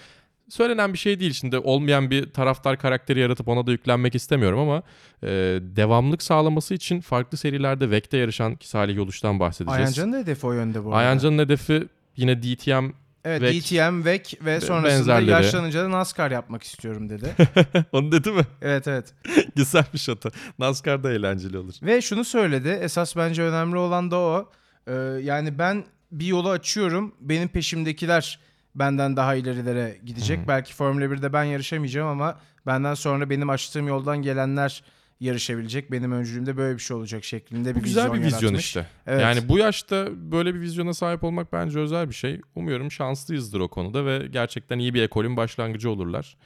Söylenen 0.50 0.94
bir 0.94 0.98
şey 0.98 1.20
değil 1.20 1.34
şimdi 1.34 1.58
olmayan 1.58 2.12
bir 2.12 2.30
taraftar 2.30 2.78
karakteri 2.78 3.20
yaratıp 3.20 3.48
ona 3.48 3.68
da 3.68 3.72
yüklenmek 3.72 4.16
istemiyorum 4.16 4.60
ama 4.60 4.84
e, 5.24 5.28
devamlık 5.62 6.24
sağlaması 6.24 6.74
için 6.74 7.02
farklı 7.02 7.38
serilerde 7.38 7.92
VEC'te 7.92 8.18
yarışan 8.18 8.56
ki 8.56 8.70
Salih 8.70 8.96
Yoluş'tan 8.96 9.40
bahsedeceğiz. 9.40 9.80
Ayhancan'ın 9.80 10.14
da 10.14 10.18
hedefi 10.18 10.48
o 10.48 10.54
yönde 10.54 10.84
bu 10.84 10.90
arada. 10.90 11.00
Ayhancan'ın 11.00 11.40
hedefi 11.40 11.88
yine 12.16 12.44
DTM 12.44 12.90
Evet 13.26 13.42
VEC 13.42 13.62
DTM, 13.62 14.06
VEC 14.06 14.38
ve 14.46 14.62
sonrasında 14.62 15.20
yaşlanınca 15.20 15.84
da 15.84 15.92
NASCAR 15.92 16.32
yapmak 16.32 16.64
istiyorum 16.64 17.10
dedi. 17.10 17.36
onu 17.92 18.12
dedi 18.12 18.32
mi? 18.32 18.42
evet 18.62 18.88
evet. 18.88 19.14
Güzel 19.56 19.86
bir 19.94 20.00
şata. 20.00 20.32
NASCAR 20.60 21.04
da 21.04 21.12
eğlenceli 21.12 21.58
olur. 21.58 21.74
Ve 21.84 22.02
şunu 22.02 22.26
söyledi. 22.26 22.70
Esas 22.82 23.16
bence 23.16 23.42
önemli 23.42 23.78
olan 23.78 24.12
da 24.12 24.20
o. 24.20 24.52
Ee, 24.88 24.94
yani 25.22 25.60
ben 25.60 25.86
bir 26.12 26.26
yolu 26.26 26.50
açıyorum. 26.50 27.16
Benim 27.20 27.48
peşimdekiler 27.48 28.40
benden 28.76 29.18
daha 29.18 29.36
ilerilere 29.36 29.98
gidecek. 30.06 30.40
Hı. 30.40 30.48
Belki 30.48 30.74
Formula 30.74 31.06
1'de 31.06 31.34
ben 31.34 31.44
yarışamayacağım 31.44 32.08
ama 32.08 32.40
benden 32.66 32.94
sonra 32.94 33.30
benim 33.30 33.50
açtığım 33.50 33.88
yoldan 33.88 34.22
gelenler 34.22 34.84
yarışabilecek. 35.20 35.92
Benim 35.92 36.12
öncülüğümde 36.12 36.58
böyle 36.58 36.78
bir 36.78 36.82
şey 36.82 36.98
olacak 36.98 37.24
şeklinde 37.24 37.76
bir 37.76 37.82
güzel 37.82 38.04
vizyon 38.04 38.20
bir 38.20 38.26
vizyon 38.26 38.40
yaratmış. 38.42 38.66
işte. 38.66 38.88
Evet. 39.08 39.22
Yani 39.22 39.50
bu 39.50 39.58
yaşta 39.58 40.08
böyle 40.32 40.56
bir 40.56 40.62
vizyona 40.62 40.94
sahip 40.94 41.24
olmak 41.24 41.54
bence 41.54 41.80
özel 41.80 42.10
bir 42.10 42.16
şey. 42.16 42.42
Umuyorum 42.56 42.92
şanslıyızdır 42.92 43.60
o 43.60 43.68
konuda 43.68 44.06
ve 44.06 44.28
gerçekten 44.28 44.80
iyi 44.80 44.94
bir 44.94 45.04
ekolün 45.04 45.38
başlangıcı 45.38 45.90
olurlar. 45.90 46.38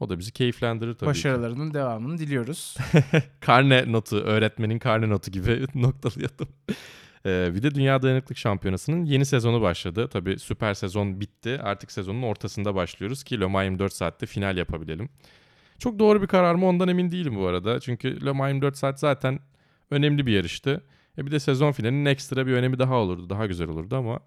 O 0.00 0.08
da 0.08 0.18
bizi 0.18 0.32
keyiflendirir 0.32 0.94
tabii 0.94 0.98
ki. 0.98 1.06
Başarılarının 1.06 1.74
devamını 1.74 2.18
diliyoruz. 2.18 2.76
Karne 3.40 3.92
notu, 3.92 4.16
öğretmenin 4.16 4.78
karne 4.78 5.08
notu 5.08 5.30
gibi 5.30 5.66
noktalayalım. 5.74 6.48
Ee, 7.26 7.54
bir 7.54 7.62
de 7.62 7.74
Dünya 7.74 8.02
Dayanıklık 8.02 8.38
Şampiyonası'nın 8.38 9.04
yeni 9.04 9.24
sezonu 9.26 9.60
başladı. 9.62 10.08
Tabii 10.08 10.38
süper 10.38 10.74
sezon 10.74 11.20
bitti. 11.20 11.60
Artık 11.62 11.92
sezonun 11.92 12.22
ortasında 12.22 12.74
başlıyoruz 12.74 13.24
ki 13.24 13.40
Le 13.40 13.46
Mans 13.46 13.64
24 13.64 13.92
saatte 13.92 14.26
final 14.26 14.56
yapabilelim. 14.56 15.08
Çok 15.78 15.98
doğru 15.98 16.22
bir 16.22 16.26
karar 16.26 16.54
mı 16.54 16.66
ondan 16.66 16.88
emin 16.88 17.10
değilim 17.10 17.36
bu 17.36 17.46
arada. 17.46 17.80
Çünkü 17.80 18.26
Le 18.26 18.32
Mans 18.32 18.48
24 18.48 18.76
saat 18.76 19.00
zaten 19.00 19.40
önemli 19.90 20.26
bir 20.26 20.32
yarıştı. 20.32 20.84
E 21.18 21.26
bir 21.26 21.30
de 21.30 21.40
sezon 21.40 21.72
finalinin 21.72 22.04
ekstra 22.04 22.46
bir 22.46 22.52
önemi 22.52 22.78
daha 22.78 22.94
olurdu. 22.94 23.30
Daha 23.30 23.46
güzel 23.46 23.68
olurdu 23.68 23.96
ama 23.96 24.20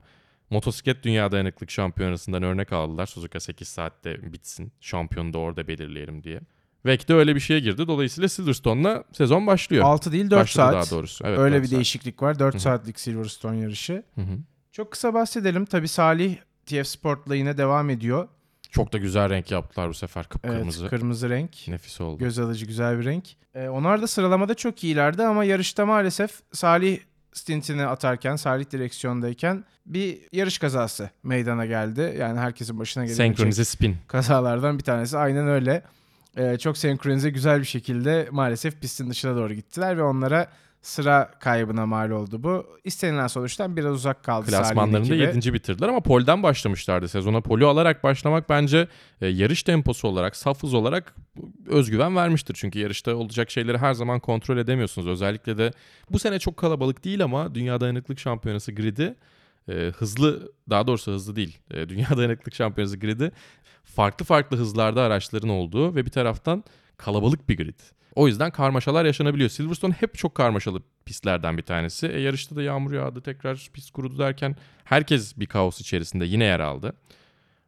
Motosiklet 0.49 1.03
Dünya 1.03 1.31
Dayanıklık 1.31 1.71
Şampiyonası'ndan 1.71 2.43
örnek 2.43 2.73
aldılar. 2.73 3.05
Suzuka 3.05 3.39
8 3.39 3.67
saatte 3.67 4.33
bitsin. 4.33 4.71
Şampiyonu 4.81 5.33
da 5.33 5.37
orada 5.37 5.67
belirleyelim 5.67 6.23
diye. 6.23 6.41
Vek 6.85 7.09
de 7.09 7.13
öyle 7.13 7.35
bir 7.35 7.39
şeye 7.39 7.59
girdi. 7.59 7.87
Dolayısıyla 7.87 8.29
Silverstone'la 8.29 9.03
sezon 9.11 9.47
başlıyor. 9.47 9.83
6 9.85 10.11
değil 10.11 10.29
4 10.29 10.39
Başladı 10.41 10.65
saat. 10.65 10.73
daha 10.73 10.97
doğrusu. 10.97 11.23
Evet, 11.27 11.39
Öyle 11.39 11.61
bir 11.61 11.67
saat. 11.67 11.71
değişiklik 11.75 12.21
var. 12.21 12.39
4 12.39 12.53
Hı 12.53 12.57
hı. 12.57 12.61
saatlik 12.61 12.99
Silverstone 12.99 13.57
yarışı. 13.59 14.03
Hı 14.15 14.21
hı. 14.21 14.37
Çok 14.71 14.91
kısa 14.91 15.13
bahsedelim. 15.13 15.65
Tabii 15.65 15.87
Salih 15.87 16.35
TF 16.65 16.87
Sport'la 16.87 17.35
yine 17.35 17.57
devam 17.57 17.89
ediyor. 17.89 18.27
Çok 18.71 18.93
da 18.93 18.97
güzel 18.97 19.29
renk 19.29 19.51
yaptılar 19.51 19.89
bu 19.89 19.93
sefer. 19.93 20.21
Evet, 20.21 20.31
Kıpkırmızı. 20.31 20.87
kırmızı 20.89 21.29
renk. 21.29 21.67
Nefis 21.67 22.01
oldu. 22.01 22.17
Göz 22.19 22.39
alıcı 22.39 22.65
güzel 22.65 22.99
bir 22.99 23.05
renk. 23.05 23.25
Ee, 23.55 23.67
onlar 23.69 24.01
da 24.01 24.07
sıralamada 24.07 24.53
çok 24.55 24.83
iyilerdi 24.83 25.23
ama 25.23 25.43
yarışta 25.43 25.85
maalesef 25.85 26.31
Salih 26.53 26.99
stintini 27.33 27.85
atarken, 27.85 28.35
Salih 28.35 28.71
direksiyondayken 28.71 29.63
bir 29.85 30.17
yarış 30.31 30.57
kazası 30.57 31.09
meydana 31.23 31.65
geldi. 31.65 32.15
Yani 32.19 32.39
herkesin 32.39 32.79
başına 32.79 33.03
gelebilecek 33.05 33.25
Senkronize 33.37 33.65
spin. 33.65 33.97
kazalardan 34.07 34.77
bir 34.79 34.83
tanesi. 34.83 35.17
Aynen 35.17 35.47
öyle. 35.47 35.83
Ee, 36.37 36.57
çok 36.57 36.77
senkronize 36.77 37.29
güzel 37.29 37.59
bir 37.59 37.65
şekilde 37.65 38.27
maalesef 38.31 38.81
pistin 38.81 39.09
dışına 39.09 39.35
doğru 39.35 39.53
gittiler 39.53 39.97
ve 39.97 40.03
onlara 40.03 40.47
sıra 40.81 41.31
kaybına 41.39 41.85
mal 41.85 42.09
oldu 42.09 42.43
bu. 42.43 42.65
İstenilen 42.83 43.27
sonuçtan 43.27 43.77
biraz 43.77 43.93
uzak 43.93 44.23
kaldı 44.23 44.49
Klasmanlarında 44.49 45.15
ekibi. 45.15 45.37
7. 45.37 45.53
bitirdiler 45.53 45.89
ama 45.89 45.99
polden 45.99 46.43
başlamışlardı. 46.43 47.07
Sezona 47.07 47.41
poli 47.41 47.65
alarak 47.65 48.03
başlamak 48.03 48.49
bence 48.49 48.87
e, 49.21 49.27
yarış 49.27 49.63
temposu 49.63 50.07
olarak, 50.07 50.35
saf 50.35 50.63
hız 50.63 50.73
olarak 50.73 51.15
özgüven 51.67 52.15
vermiştir. 52.15 52.55
Çünkü 52.57 52.79
yarışta 52.79 53.15
olacak 53.15 53.51
şeyleri 53.51 53.77
her 53.77 53.93
zaman 53.93 54.19
kontrol 54.19 54.57
edemiyorsunuz. 54.57 55.07
Özellikle 55.07 55.57
de 55.57 55.71
bu 56.09 56.19
sene 56.19 56.39
çok 56.39 56.57
kalabalık 56.57 57.03
değil 57.03 57.23
ama 57.23 57.55
Dünya 57.55 57.81
Dayanıklık 57.81 58.19
Şampiyonası 58.19 58.71
gridi 58.71 59.15
e, 59.69 59.73
hızlı, 59.73 60.51
daha 60.69 60.87
doğrusu 60.87 61.11
hızlı 61.11 61.35
değil. 61.35 61.57
E, 61.71 61.89
Dünya 61.89 62.07
Dayanıklık 62.17 62.55
Şampiyonası 62.55 62.99
gridi 62.99 63.31
farklı 63.83 64.25
farklı 64.25 64.57
hızlarda 64.57 65.01
araçların 65.01 65.49
olduğu 65.49 65.95
ve 65.95 66.05
bir 66.05 66.11
taraftan 66.11 66.63
kalabalık 66.97 67.49
bir 67.49 67.57
grid. 67.57 67.79
O 68.15 68.27
yüzden 68.27 68.51
karmaşalar 68.51 69.05
yaşanabiliyor. 69.05 69.49
Silverstone 69.49 69.93
hep 69.93 70.15
çok 70.17 70.35
karmaşalı 70.35 70.81
pistlerden 71.05 71.57
bir 71.57 71.63
tanesi. 71.63 72.07
E, 72.07 72.19
yarışta 72.19 72.55
da 72.55 72.63
yağmur 72.63 72.93
yağdı, 72.93 73.21
tekrar 73.21 73.69
pist 73.73 73.91
kurudu 73.91 74.19
derken 74.19 74.55
herkes 74.83 75.39
bir 75.39 75.45
kaos 75.45 75.81
içerisinde 75.81 76.25
yine 76.25 76.43
yer 76.43 76.59
aldı. 76.59 76.93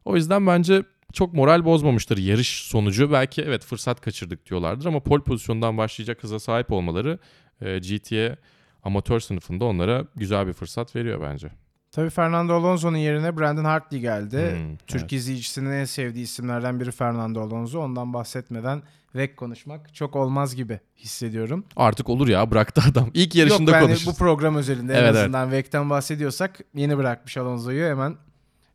O 0.04 0.16
yüzden 0.16 0.46
bence 0.46 0.82
çok 1.12 1.34
moral 1.34 1.64
bozmamıştır 1.64 2.18
yarış 2.18 2.62
sonucu. 2.62 3.12
Belki 3.12 3.42
evet 3.42 3.64
fırsat 3.64 4.00
kaçırdık 4.00 4.50
diyorlardır 4.50 4.86
ama 4.86 5.00
pole 5.00 5.22
pozisyondan 5.22 5.78
başlayacak 5.78 6.22
hıza 6.22 6.38
sahip 6.38 6.72
olmaları 6.72 7.18
e, 7.60 7.78
GT'ye 7.78 8.36
amatör 8.82 9.20
sınıfında 9.20 9.64
onlara 9.64 10.06
güzel 10.16 10.46
bir 10.46 10.52
fırsat 10.52 10.96
veriyor 10.96 11.20
bence. 11.22 11.50
Tabii 11.92 12.10
Fernando 12.10 12.54
Alonso'nun 12.54 12.96
yerine 12.96 13.38
Brandon 13.38 13.64
Hartley 13.64 14.00
geldi. 14.00 14.50
Hmm, 14.52 14.76
Türk 14.86 15.00
evet. 15.02 15.12
izleyicisinin 15.12 15.70
en 15.70 15.84
sevdiği 15.84 16.24
isimlerden 16.24 16.80
biri 16.80 16.90
Fernando 16.92 17.40
Alonso. 17.40 17.80
Ondan 17.80 18.12
bahsetmeden 18.14 18.82
VEC 19.14 19.34
konuşmak 19.36 19.94
çok 19.94 20.16
olmaz 20.16 20.54
gibi 20.56 20.80
hissediyorum. 20.96 21.64
Artık 21.76 22.08
olur 22.08 22.28
ya 22.28 22.50
bıraktı 22.50 22.82
adam. 22.90 23.10
İlk 23.14 23.34
yarışında 23.34 23.70
Yok 23.70 23.80
yani 23.80 23.86
konuşuruz. 23.86 24.14
bu 24.14 24.18
program 24.18 24.56
özelinde 24.56 24.92
en 24.92 24.98
Evet, 24.98 25.10
evet. 25.10 25.20
azından 25.22 25.52
VEC'ten 25.52 25.90
bahsediyorsak 25.90 26.58
yeni 26.74 26.96
bırakmış 26.98 27.36
Alonso'yu 27.36 27.84
hemen 27.86 28.16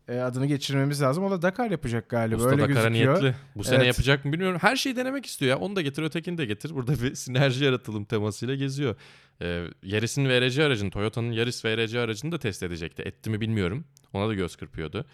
e, 0.07 0.19
adını 0.19 0.45
geçirmemiz 0.45 1.01
lazım. 1.01 1.23
O 1.23 1.31
da 1.31 1.41
Dakar 1.41 1.71
yapacak 1.71 2.09
galiba 2.09 2.35
Usta 2.37 2.49
öyle 2.49 2.61
Dakar'a 2.61 2.89
gözüküyor. 2.89 3.21
niyetli. 3.21 3.35
Bu 3.55 3.63
sene 3.63 3.75
Evet. 3.75 3.87
yapacak 3.87 4.25
mı 4.25 4.33
bilmiyorum. 4.33 4.57
Her 4.61 4.75
şeyi 4.75 4.95
denemek 4.95 5.25
istiyor 5.25 5.49
ya. 5.49 5.57
Onu 5.65 5.75
da 5.75 5.81
getir 5.81 6.03
ötekini 6.03 6.37
de 6.37 6.45
getir. 6.45 6.75
Burada 6.75 6.93
bir 7.01 7.15
sinerji 7.15 7.63
yaratılım 7.65 8.05
temasıyla 8.05 8.55
geziyor. 8.55 8.95
Ee, 9.41 9.67
Yaris'in 9.83 10.25
VRC 10.25 10.63
aracını, 10.63 10.91
Toyota'nın 10.91 11.31
Yaris 11.31 11.65
VRC 11.65 11.99
aracını 11.99 12.31
da 12.31 12.39
test 12.39 12.63
edecekti. 12.63 13.01
Etti 13.01 13.29
mi 13.29 13.41
bilmiyorum. 13.41 13.85
Ona 14.13 14.29
da 14.29 14.33
göz 14.33 14.55
kırpıyordu. 14.55 15.05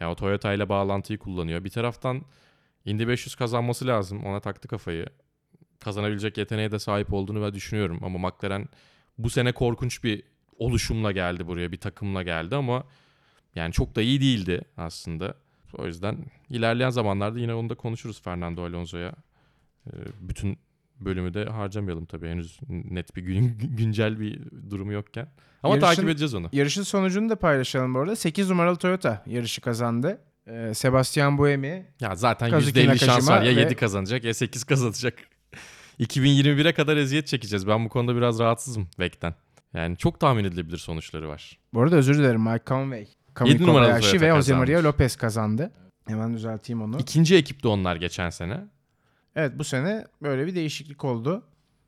Yani 0.00 0.12
o 0.12 0.14
Toyota 0.14 0.52
ile 0.52 0.68
bağlantıyı 0.68 1.18
kullanıyor. 1.18 1.64
Bir 1.64 1.70
taraftan 1.70 2.22
Indy 2.84 3.08
500 3.08 3.34
kazanması 3.34 3.86
lazım. 3.86 4.24
Ona 4.24 4.40
taktı 4.40 4.68
kafayı. 4.68 5.06
Kazanabilecek 5.80 6.38
yeteneğe 6.38 6.72
de 6.72 6.78
sahip 6.78 7.12
olduğunu 7.12 7.42
ben 7.42 7.54
düşünüyorum. 7.54 8.00
Ama 8.02 8.18
McLaren 8.18 8.68
bu 9.18 9.30
sene 9.30 9.52
korkunç 9.52 10.04
bir 10.04 10.22
oluşumla 10.58 11.12
geldi 11.12 11.46
buraya. 11.46 11.72
Bir 11.72 11.80
takımla 11.80 12.22
geldi 12.22 12.56
ama 12.56 12.84
yani 13.54 13.72
çok 13.72 13.96
da 13.96 14.02
iyi 14.02 14.20
değildi 14.20 14.62
aslında. 14.76 15.34
O 15.78 15.86
yüzden 15.86 16.16
ilerleyen 16.50 16.90
zamanlarda 16.90 17.38
yine 17.38 17.54
onu 17.54 17.68
da 17.68 17.74
konuşuruz 17.74 18.22
Fernando 18.22 18.64
Alonso'ya. 18.64 19.12
Ee, 19.86 19.90
bütün 20.20 20.58
bölümü 21.00 21.34
de 21.34 21.44
harcamayalım 21.44 22.04
tabii 22.06 22.28
henüz 22.28 22.58
net 22.68 23.16
bir 23.16 23.22
gün, 23.22 23.58
güncel 23.76 24.20
bir 24.20 24.40
durumu 24.70 24.92
yokken. 24.92 25.28
Ama 25.62 25.74
Yarışın- 25.74 25.80
takip 25.94 26.08
edeceğiz 26.08 26.34
onu. 26.34 26.48
Yarışın 26.52 26.82
sonucunu 26.82 27.28
da 27.30 27.36
paylaşalım 27.36 27.94
bu 27.94 27.98
arada. 27.98 28.16
8 28.16 28.50
numaralı 28.50 28.76
Toyota 28.76 29.22
yarışı 29.26 29.60
kazandı. 29.60 30.20
E, 30.46 30.74
Sebastian 30.74 31.38
Buemi 31.38 31.86
Ya 32.00 32.14
zaten 32.16 32.50
Kazuki 32.50 32.80
%50 32.80 32.98
şans 32.98 33.28
var 33.28 33.42
ya 33.42 33.56
ve- 33.56 33.60
7 33.60 33.74
kazanacak 33.74 34.24
ya 34.24 34.34
8 34.34 34.64
kazanacak. 34.64 35.14
2021'e 36.00 36.72
kadar 36.72 36.96
eziyet 36.96 37.26
çekeceğiz. 37.26 37.66
Ben 37.66 37.84
bu 37.84 37.88
konuda 37.88 38.16
biraz 38.16 38.38
rahatsızım 38.38 38.88
Vek'ten. 38.98 39.34
Yani 39.74 39.96
çok 39.96 40.20
tahmin 40.20 40.44
edilebilir 40.44 40.76
sonuçları 40.78 41.28
var. 41.28 41.58
Bu 41.74 41.80
arada 41.82 41.96
özür 41.96 42.18
dilerim 42.18 42.40
Mike 42.42 42.64
Conway. 42.66 43.06
Numaralı 43.40 43.66
Kobayashi 43.66 44.20
ve 44.20 44.30
Jose. 44.34 44.54
Maria 44.54 44.82
Lopez 44.82 45.16
kazandı. 45.16 45.70
Hemen 46.06 46.34
düzelteyim 46.34 46.82
onu. 46.82 46.98
İkinci 46.98 47.36
ekipti 47.36 47.68
onlar 47.68 47.96
geçen 47.96 48.30
sene. 48.30 48.60
Evet 49.36 49.52
bu 49.58 49.64
sene 49.64 50.04
böyle 50.22 50.46
bir 50.46 50.54
değişiklik 50.54 51.04
oldu. 51.04 51.42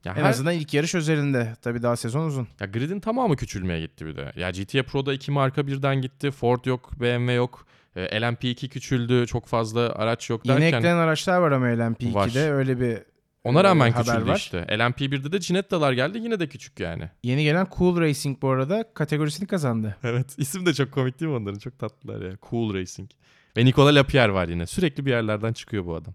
Ya 0.05 0.13
En 0.13 0.23
her- 0.23 0.31
azından 0.31 0.55
ilk 0.55 0.75
yarış 0.75 0.95
özelinde. 0.95 1.57
Tabii 1.63 1.83
daha 1.83 1.97
sezon 1.97 2.27
uzun. 2.27 2.49
Ya 2.61 2.67
gridin 2.67 3.01
tamamı 3.01 3.37
küçülmeye 3.37 3.81
gitti 3.81 4.07
bir 4.07 4.17
de. 4.17 4.33
Ya 4.37 4.51
GTA 4.51 4.83
Pro'da 4.83 5.15
iki 5.15 5.31
marka 5.31 5.67
birden 5.67 6.01
gitti. 6.03 6.31
Ford 6.31 6.65
yok, 6.65 6.91
BMW 7.01 7.33
yok. 7.33 7.67
E, 7.97 8.01
LMP2 8.21 8.69
küçüldü. 8.69 9.27
Çok 9.27 9.47
fazla 9.47 9.81
araç 9.81 10.31
yok 10.31 10.49
derken. 10.49 10.67
eklenen 10.67 10.97
araçlar 10.97 11.39
var 11.39 11.53
ama 11.53 11.67
LMP2'de 11.67 12.15
Var. 12.51 12.53
öyle 12.59 12.81
bir 12.81 12.99
Ona 13.45 13.65
rağmen 13.65 13.89
e, 13.89 13.91
haber 13.91 14.05
küçüldü 14.15 14.31
var. 14.31 14.37
işte. 14.37 14.59
LMP1'de 14.71 15.33
de 15.33 15.41
Cinetta'lar 15.41 15.93
geldi 15.93 16.19
yine 16.19 16.41
de 16.41 16.47
küçük 16.49 16.81
yani. 16.81 17.11
Yeni 17.23 17.45
gelen 17.45 17.67
Cool 17.79 18.01
Racing 18.01 18.43
bu 18.43 18.49
arada 18.51 18.85
kategorisini 18.95 19.47
kazandı. 19.49 19.97
Evet. 20.05 20.35
İsim 20.39 20.67
de 20.67 20.75
çok 20.75 20.93
komik 20.93 21.21
değil 21.21 21.31
mi 21.31 21.37
onların? 21.37 21.59
Çok 21.59 21.79
tatlılar 21.79 22.31
ya. 22.31 22.37
Cool 22.51 22.75
Racing. 22.75 23.11
Ve 23.57 23.65
Nicola 23.65 23.95
Lapierre 23.95 24.33
var 24.33 24.49
yine. 24.49 24.67
Sürekli 24.67 25.07
bir 25.07 25.11
yerlerden 25.11 25.53
çıkıyor 25.53 25.87
bu 25.87 25.95
adam. 25.95 26.15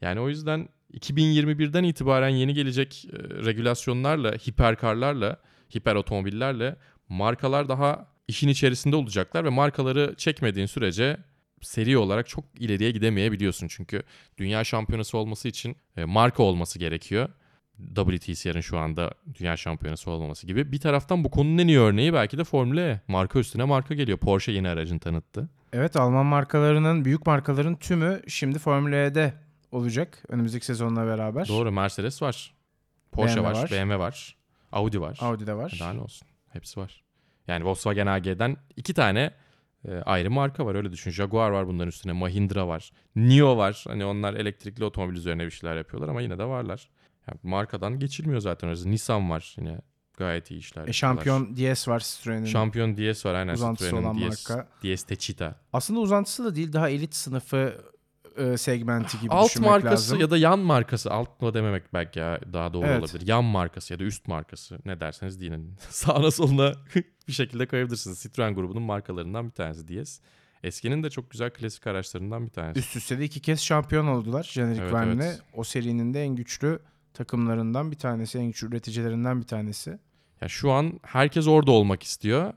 Yani 0.00 0.20
o 0.20 0.28
yüzden 0.28 0.68
2021'den 0.94 1.84
itibaren 1.84 2.28
yeni 2.28 2.54
gelecek 2.54 3.04
e, 3.04 3.44
regülasyonlarla, 3.44 4.32
hiperkarlarla, 4.32 5.36
hiper 5.74 5.94
otomobillerle 5.94 6.76
markalar 7.08 7.68
daha 7.68 8.06
işin 8.28 8.48
içerisinde 8.48 8.96
olacaklar 8.96 9.44
ve 9.44 9.48
markaları 9.48 10.14
çekmediğin 10.16 10.66
sürece 10.66 11.16
seri 11.62 11.98
olarak 11.98 12.28
çok 12.28 12.44
ileriye 12.58 12.90
gidemeyebiliyorsun. 12.90 13.68
Çünkü 13.68 14.02
dünya 14.38 14.64
şampiyonası 14.64 15.18
olması 15.18 15.48
için 15.48 15.76
e, 15.96 16.04
marka 16.04 16.42
olması 16.42 16.78
gerekiyor. 16.78 17.28
WTCR'ın 17.94 18.60
şu 18.60 18.78
anda 18.78 19.14
dünya 19.34 19.56
şampiyonası 19.56 20.10
olmaması 20.10 20.46
gibi. 20.46 20.72
Bir 20.72 20.80
taraftan 20.80 21.24
bu 21.24 21.30
konunun 21.30 21.58
en 21.58 21.68
iyi 21.68 21.78
örneği 21.78 22.12
belki 22.12 22.38
de 22.38 22.44
Formula 22.44 22.80
E. 22.80 23.00
Marka 23.08 23.38
üstüne 23.38 23.64
marka 23.64 23.94
geliyor. 23.94 24.18
Porsche 24.18 24.52
yeni 24.52 24.68
aracını 24.68 25.00
tanıttı. 25.00 25.48
Evet 25.72 25.96
Alman 25.96 26.26
markalarının, 26.26 27.04
büyük 27.04 27.26
markaların 27.26 27.76
tümü 27.76 28.22
şimdi 28.28 28.58
Formula 28.58 28.96
E'de 28.96 29.34
olacak 29.76 30.22
önümüzdeki 30.28 30.66
sezonla 30.66 31.06
beraber. 31.06 31.48
Doğru 31.48 31.72
Mercedes 31.72 32.22
var. 32.22 32.54
Porsche 33.12 33.36
BMW 33.36 33.48
var, 33.48 33.62
var. 33.62 33.70
BMW 33.70 33.98
var. 33.98 34.36
Audi 34.72 35.00
var. 35.00 35.18
Audi'de 35.20 35.54
var. 35.54 35.76
Daha 35.80 35.92
ne 35.92 36.00
olsun. 36.00 36.28
Hepsi 36.48 36.80
var. 36.80 37.04
Yani 37.48 37.64
Volkswagen 37.64 38.06
AG'den 38.06 38.56
iki 38.76 38.94
tane 38.94 39.30
e, 39.88 39.94
ayrı 39.94 40.30
marka 40.30 40.66
var 40.66 40.74
öyle 40.74 40.92
düşün. 40.92 41.10
Jaguar 41.10 41.50
var 41.50 41.66
bunların 41.66 41.88
üstüne. 41.88 42.12
Mahindra 42.12 42.68
var. 42.68 42.90
NIO 43.16 43.56
var. 43.56 43.84
Hani 43.88 44.04
onlar 44.04 44.34
elektrikli 44.34 44.84
otomobil 44.84 45.16
üzerine 45.16 45.44
bir 45.46 45.50
şeyler 45.50 45.76
yapıyorlar 45.76 46.08
ama 46.08 46.20
yine 46.20 46.38
de 46.38 46.44
varlar. 46.44 46.90
Yani 47.28 47.38
markadan 47.42 47.98
geçilmiyor 47.98 48.40
zaten. 48.40 48.70
Öyle. 48.70 48.90
Nissan 48.90 49.30
var 49.30 49.54
yine. 49.58 49.80
Gayet 50.16 50.50
iyi 50.50 50.58
işler 50.58 50.88
E. 50.88 50.92
Şampiyon 50.92 51.56
DS 51.56 51.88
var 51.88 52.00
Citroen'in. 52.00 52.44
Şampiyon 52.44 52.96
DS 52.96 53.26
var 53.26 53.34
aynen. 53.34 53.54
Uzantısı 53.54 53.84
Citroen'in 53.84 54.06
olan 54.06 54.30
DS, 54.30 54.50
marka. 54.50 54.68
DS 54.84 55.02
Techita. 55.02 55.54
Aslında 55.72 56.00
uzantısı 56.00 56.44
da 56.44 56.54
değil 56.54 56.72
daha 56.72 56.88
elit 56.88 57.14
sınıfı 57.14 57.84
e, 58.38 58.56
segmenti 58.56 59.20
gibi 59.20 59.30
Alt 59.34 59.48
düşünmek 59.50 59.70
markası 59.70 59.92
lazım. 59.92 60.20
ya 60.20 60.30
da 60.30 60.36
yan 60.38 60.58
markası. 60.58 61.10
Alt 61.10 61.42
mı 61.42 61.54
dememek 61.54 61.94
belki 61.94 62.18
ya 62.18 62.40
daha 62.52 62.72
doğru 62.72 62.86
Evet. 62.86 63.00
olabilir. 63.00 63.26
Yan 63.28 63.44
markası 63.44 63.92
ya 63.92 63.98
da 63.98 64.04
üst 64.04 64.28
markası. 64.28 64.78
Ne 64.84 65.00
derseniz 65.00 65.40
deyin. 65.40 65.74
Sağına 65.90 66.30
soluna 66.30 66.72
bir 67.28 67.32
şekilde 67.32 67.66
koyabilirsiniz. 67.66 68.18
Citroen 68.22 68.54
grubunun 68.54 68.82
markalarından 68.82 69.46
bir 69.46 69.52
tanesi 69.54 69.88
DS. 70.04 70.20
Eskinin 70.62 71.02
de 71.02 71.10
çok 71.10 71.30
güzel 71.30 71.50
klasik 71.50 71.86
araçlarından 71.86 72.46
bir 72.46 72.50
tanesi. 72.50 72.78
Üst 72.80 72.96
üste 72.96 73.18
de 73.18 73.24
iki 73.24 73.40
kez 73.40 73.60
şampiyon 73.60 74.06
oldular 74.06 74.42
jenerik 74.52 74.80
Evet, 74.80 74.92
Verne'le. 74.92 75.24
evet. 75.24 75.42
O 75.54 75.64
serinin 75.64 76.14
de 76.14 76.22
en 76.22 76.36
güçlü 76.36 76.78
takımlarından 77.14 77.90
bir 77.90 77.96
tanesi, 77.96 78.38
en 78.38 78.46
güçlü 78.46 78.68
üreticilerinden 78.68 79.40
bir 79.40 79.46
tanesi. 79.46 79.98
Ya 80.40 80.48
şu 80.48 80.70
an 80.72 81.00
herkes 81.02 81.46
orada 81.48 81.70
olmak 81.70 82.02
istiyor. 82.02 82.52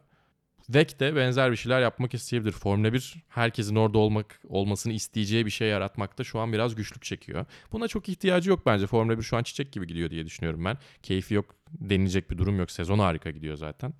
VEC 0.69 0.99
de 0.99 1.15
benzer 1.15 1.51
bir 1.51 1.55
şeyler 1.55 1.81
yapmak 1.81 2.13
isteyebilir. 2.13 2.51
Formula 2.51 2.93
1 2.93 3.15
herkesin 3.29 3.75
orada 3.75 3.97
olmak 3.97 4.39
olmasını 4.49 4.93
isteyeceği 4.93 5.45
bir 5.45 5.51
şey 5.51 5.69
yaratmakta 5.69 6.23
şu 6.23 6.39
an 6.39 6.53
biraz 6.53 6.75
güçlük 6.75 7.03
çekiyor. 7.03 7.45
Buna 7.71 7.87
çok 7.87 8.09
ihtiyacı 8.09 8.49
yok 8.49 8.65
bence. 8.65 8.87
Formula 8.87 9.17
1 9.17 9.23
şu 9.23 9.37
an 9.37 9.43
çiçek 9.43 9.71
gibi 9.71 9.87
gidiyor 9.87 10.09
diye 10.09 10.25
düşünüyorum 10.25 10.65
ben. 10.65 10.77
Keyfi 11.03 11.33
yok 11.33 11.55
denilecek 11.71 12.31
bir 12.31 12.37
durum 12.37 12.59
yok. 12.59 12.71
Sezon 12.71 12.99
harika 12.99 13.31
gidiyor 13.31 13.55
zaten. 13.55 13.93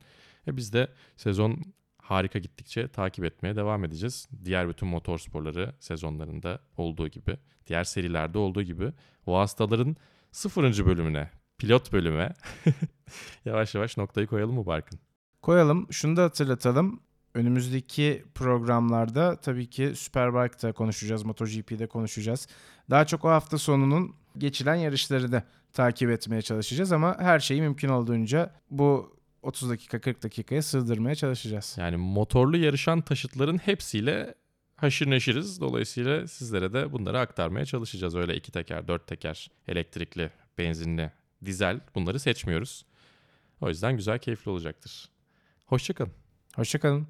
E 0.47 0.57
biz 0.57 0.73
de 0.73 0.87
sezon 1.17 1.61
harika 1.97 2.39
gittikçe 2.39 2.87
takip 2.87 3.25
etmeye 3.25 3.55
devam 3.55 3.83
edeceğiz. 3.83 4.27
Diğer 4.45 4.69
bütün 4.69 4.87
motorsporları 4.87 5.73
sezonlarında 5.79 6.59
olduğu 6.77 7.07
gibi, 7.07 7.37
diğer 7.67 7.83
serilerde 7.83 8.37
olduğu 8.37 8.61
gibi 8.61 8.91
o 9.25 9.39
hastaların 9.39 9.95
sıfırıncı 10.31 10.85
bölümüne, 10.85 11.29
pilot 11.57 11.93
bölüme 11.93 12.33
yavaş 13.45 13.75
yavaş 13.75 13.97
noktayı 13.97 14.27
koyalım 14.27 14.55
mı 14.55 14.65
Barkın? 14.65 15.08
Koyalım. 15.41 15.87
Şunu 15.91 16.17
da 16.17 16.23
hatırlatalım. 16.23 16.99
Önümüzdeki 17.33 18.25
programlarda 18.35 19.35
tabii 19.35 19.69
ki 19.69 19.93
Superbike'da 19.95 20.71
konuşacağız, 20.73 21.23
MotoGP'de 21.23 21.87
konuşacağız. 21.87 22.47
Daha 22.89 23.05
çok 23.05 23.25
o 23.25 23.29
hafta 23.29 23.57
sonunun 23.57 24.15
geçilen 24.37 24.75
yarışları 24.75 25.31
da 25.31 25.43
takip 25.73 26.09
etmeye 26.09 26.41
çalışacağız 26.41 26.91
ama 26.91 27.19
her 27.19 27.39
şeyi 27.39 27.61
mümkün 27.61 27.89
olduğunca 27.89 28.53
bu 28.71 29.19
30 29.41 29.69
dakika 29.69 30.01
40 30.01 30.23
dakikaya 30.23 30.61
sığdırmaya 30.61 31.15
çalışacağız. 31.15 31.75
Yani 31.79 31.97
motorlu 31.97 32.57
yarışan 32.57 33.01
taşıtların 33.01 33.57
hepsiyle 33.57 34.35
haşır 34.75 35.09
neşiriz. 35.09 35.61
Dolayısıyla 35.61 36.27
sizlere 36.27 36.73
de 36.73 36.91
bunları 36.91 37.19
aktarmaya 37.19 37.65
çalışacağız. 37.65 38.15
Öyle 38.15 38.35
iki 38.35 38.51
teker, 38.51 38.87
dört 38.87 39.07
teker, 39.07 39.51
elektrikli, 39.67 40.31
benzinli, 40.57 41.11
dizel 41.45 41.79
bunları 41.95 42.19
seçmiyoruz. 42.19 42.85
O 43.61 43.69
yüzden 43.69 43.95
güzel, 43.95 44.19
keyifli 44.19 44.51
olacaktır. 44.51 45.09
Hoşçakalın. 45.69 46.11
Hoşçakalın. 46.55 47.07